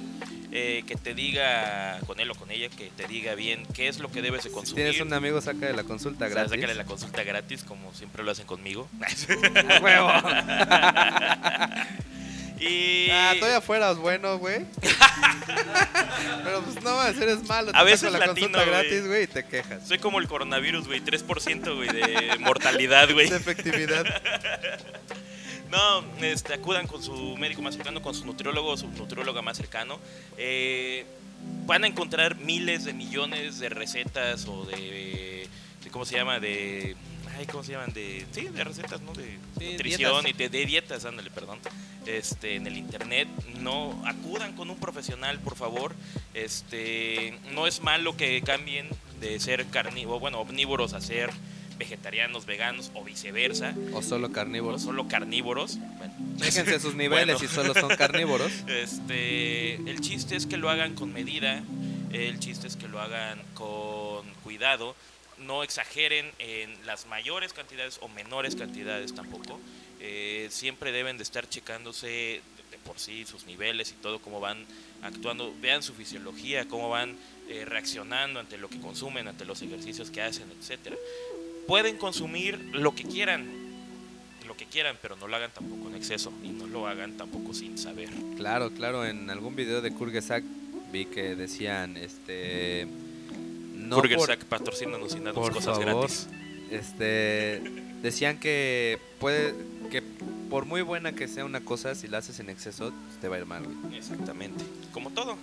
[0.52, 3.98] Eh, que te diga, con él o con ella, que te diga bien qué es
[3.98, 4.84] lo que debes de Si consumir.
[4.84, 6.52] tienes un amigo, saca de la consulta O sea, gratis.
[6.52, 8.88] sácale la consulta gratis, como siempre lo hacen conmigo.
[9.00, 10.10] ¡A huevo!
[12.60, 14.64] y Ah, todavía fueras bueno, güey.
[16.44, 17.72] Pero pues no, eres malo.
[17.72, 19.86] te A veces la latino, consulta gratis, güey, y te quejas.
[19.86, 23.28] soy como el coronavirus, güey, 3% güey, de mortalidad, güey.
[23.28, 24.04] De efectividad.
[25.70, 29.56] No, este, acudan con su médico más cercano, con su nutriólogo o su nutrióloga más
[29.56, 29.98] cercano.
[30.38, 31.04] Eh,
[31.66, 35.48] van a encontrar miles de millones de recetas o de,
[35.82, 36.38] de ¿cómo se llama?
[36.40, 36.96] De,
[37.36, 37.92] ay, ¿cómo se llaman?
[37.92, 39.12] De, sí, de recetas, ¿no?
[39.12, 40.30] De Sí, nutrición dietas.
[40.30, 41.58] y de, de dietas, ándale, perdón.
[42.06, 43.26] Este, en el internet,
[43.60, 45.94] no, acudan con un profesional, por favor.
[46.34, 48.88] Este, no es malo que cambien
[49.20, 51.30] de ser carnívoros, bueno, omnívoros a ser
[51.78, 54.82] vegetarianos, veganos o viceversa O solo o carnívoros.
[54.82, 55.78] solo carnívoros.
[55.98, 56.14] Bueno,
[56.80, 57.38] sus niveles Bueno.
[57.38, 58.52] si solo son carnívoros.
[58.68, 61.62] este, el chiste es que lo hagan con medida,
[62.12, 64.94] el chiste es que lo hagan con cuidado,
[65.38, 69.60] no exageren en las mayores cantidades o menores cantidades tampoco.
[70.00, 72.40] Eh, siempre deben de estar checándose
[72.84, 74.64] por sí sus niveles y todo, cómo van
[75.02, 77.16] actuando, vean su fisiología, cómo van
[77.48, 80.96] eh, reaccionando ante lo que consumen, ante los ejercicios que hacen, etcétera.
[81.66, 83.46] Pueden consumir lo que quieran,
[84.46, 87.52] lo que quieran, pero no lo hagan tampoco en exceso y no lo hagan tampoco
[87.54, 88.08] sin saber.
[88.36, 90.44] Claro, claro, en algún video de Kurgesak
[90.92, 92.86] vi que decían, este...
[93.74, 94.02] No
[94.48, 95.84] patrocínanos y danos por cosas favor.
[95.84, 96.28] gratis.
[96.70, 97.62] Este,
[98.02, 99.54] decían que puede
[99.90, 100.02] que
[100.50, 103.38] por muy buena que sea una cosa, si la haces en exceso, te va a
[103.40, 103.64] ir mal.
[103.94, 104.64] Exactamente.
[104.92, 105.36] Como todo,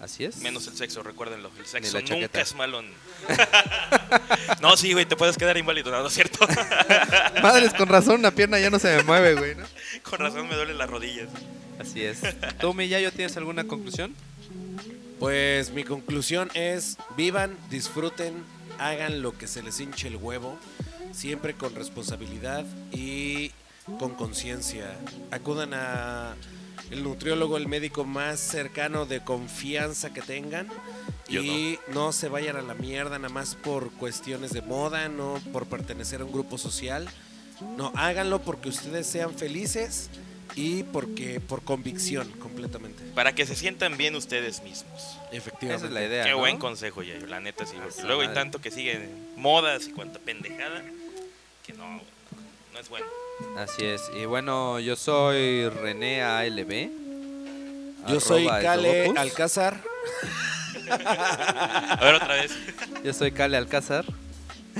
[0.00, 0.36] Así es.
[0.38, 1.50] menos el sexo, recuérdenlo.
[1.58, 2.82] El sexo la nunca es malo.
[4.60, 6.46] no, sí, güey, te puedes quedar inválido, no, no es cierto.
[7.42, 9.64] Madres, con razón una pierna ya no se me mueve, güey, ¿no?
[10.02, 11.28] Con razón me duelen las rodillas.
[11.78, 12.20] Así es.
[12.60, 14.14] ¿Tú, Miyayo, tienes alguna conclusión?
[15.18, 18.44] Pues mi conclusión es, vivan, disfruten,
[18.78, 20.58] hagan lo que se les hinche el huevo,
[21.12, 23.50] siempre con responsabilidad y
[23.98, 24.94] con conciencia.
[25.30, 26.34] Acudan a
[26.90, 30.68] el nutriólogo, el médico más cercano de confianza que tengan.
[31.28, 32.12] Yo y no.
[32.12, 36.24] se vayan a la mierda nada más por cuestiones de moda, no por pertenecer a
[36.24, 37.08] un grupo social.
[37.76, 40.10] No, háganlo porque ustedes sean felices
[40.54, 43.02] y porque por convicción completamente.
[43.14, 45.18] Para que se sientan bien ustedes mismos.
[45.32, 45.74] Efectivamente.
[45.74, 46.24] Esa es la idea.
[46.24, 46.38] Qué ¿no?
[46.38, 47.76] buen consejo, Yayo, la neta sí.
[47.76, 50.82] A Porque su luego hay tanto que siguen modas y cuanta pendejada
[51.66, 52.00] que no,
[52.76, 53.06] no es bueno.
[53.56, 54.10] Así es.
[54.14, 56.90] Y bueno, yo soy René ALB.
[58.06, 59.14] Yo soy Cale.
[59.16, 59.80] Alcázar.
[60.90, 62.52] A ver otra vez.
[63.02, 64.04] Yo soy Cale Alcázar.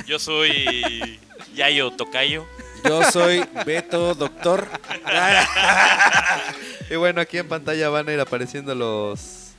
[0.07, 1.19] Yo soy
[1.55, 2.45] Yayo Tocayo.
[2.85, 4.69] Yo soy Beto Doctor.
[6.89, 9.55] Y bueno, aquí en pantalla van a ir apareciendo los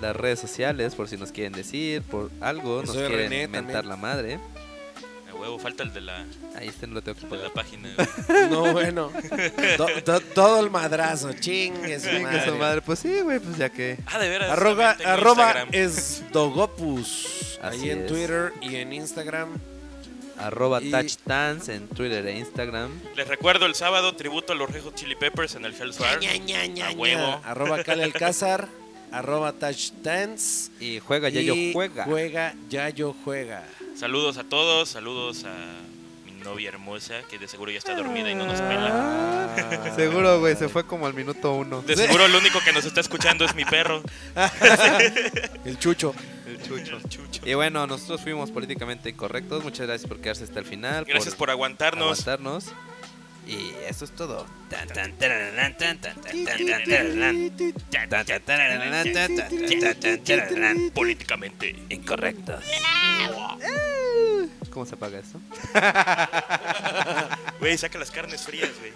[0.00, 3.82] las redes sociales por si nos quieren decir, por algo, Yo nos quieren René mentar
[3.82, 3.88] también.
[3.88, 4.40] la madre.
[5.40, 6.24] Huevo, falta el de la,
[6.56, 7.52] Ahí este no lo tengo que de la poner.
[7.52, 7.88] página.
[7.96, 8.48] güey.
[8.50, 9.10] No, bueno.
[9.76, 11.32] To- to- todo el madrazo.
[11.32, 12.44] Chingue su Chingue madre.
[12.44, 12.82] su madre.
[12.82, 13.98] Pues sí, güey, pues ya que.
[14.06, 14.50] Ah, de veras.
[14.50, 15.68] Arroba, Instagram.
[15.72, 17.58] es Dogopus.
[17.62, 18.06] Así ahí en es.
[18.06, 19.48] Twitter y en Instagram.
[20.38, 22.90] Arroba Y- touchdance en Twitter e Instagram.
[23.16, 26.18] Les recuerdo el sábado tributo a los Rejos Chili Peppers en el Hell's Bar.
[26.20, 26.98] Ña, ña, ña, A ña.
[26.98, 27.40] huevo.
[27.44, 28.68] Arroba Cale Alcázar.
[29.12, 30.70] Arroba Touchdance.
[30.80, 32.04] Y juega, ya yo y juega.
[32.04, 33.64] Juega, Yayo juega.
[34.00, 35.52] Saludos a todos, saludos a
[36.24, 38.88] mi novia hermosa, que de seguro ya está dormida y no nos pela.
[38.94, 41.82] Ah, Seguro, güey, se fue como al minuto uno.
[41.82, 44.02] De seguro el único que nos está escuchando es mi perro.
[45.66, 46.14] El Chucho.
[46.46, 46.96] El chucho.
[46.96, 47.42] El Chucho.
[47.44, 49.62] Y bueno, nosotros fuimos políticamente incorrectos.
[49.62, 51.04] Muchas gracias por quedarse hasta el final.
[51.04, 52.26] Gracias por aguantarnos.
[52.26, 52.72] aguantarnos.
[53.46, 54.46] Y eso es todo.
[60.94, 61.76] Políticamente.
[61.88, 62.64] Incorrectos.
[64.70, 65.40] ¿Cómo se apaga esto?
[67.58, 68.92] Güey, saca las carnes frías, güey.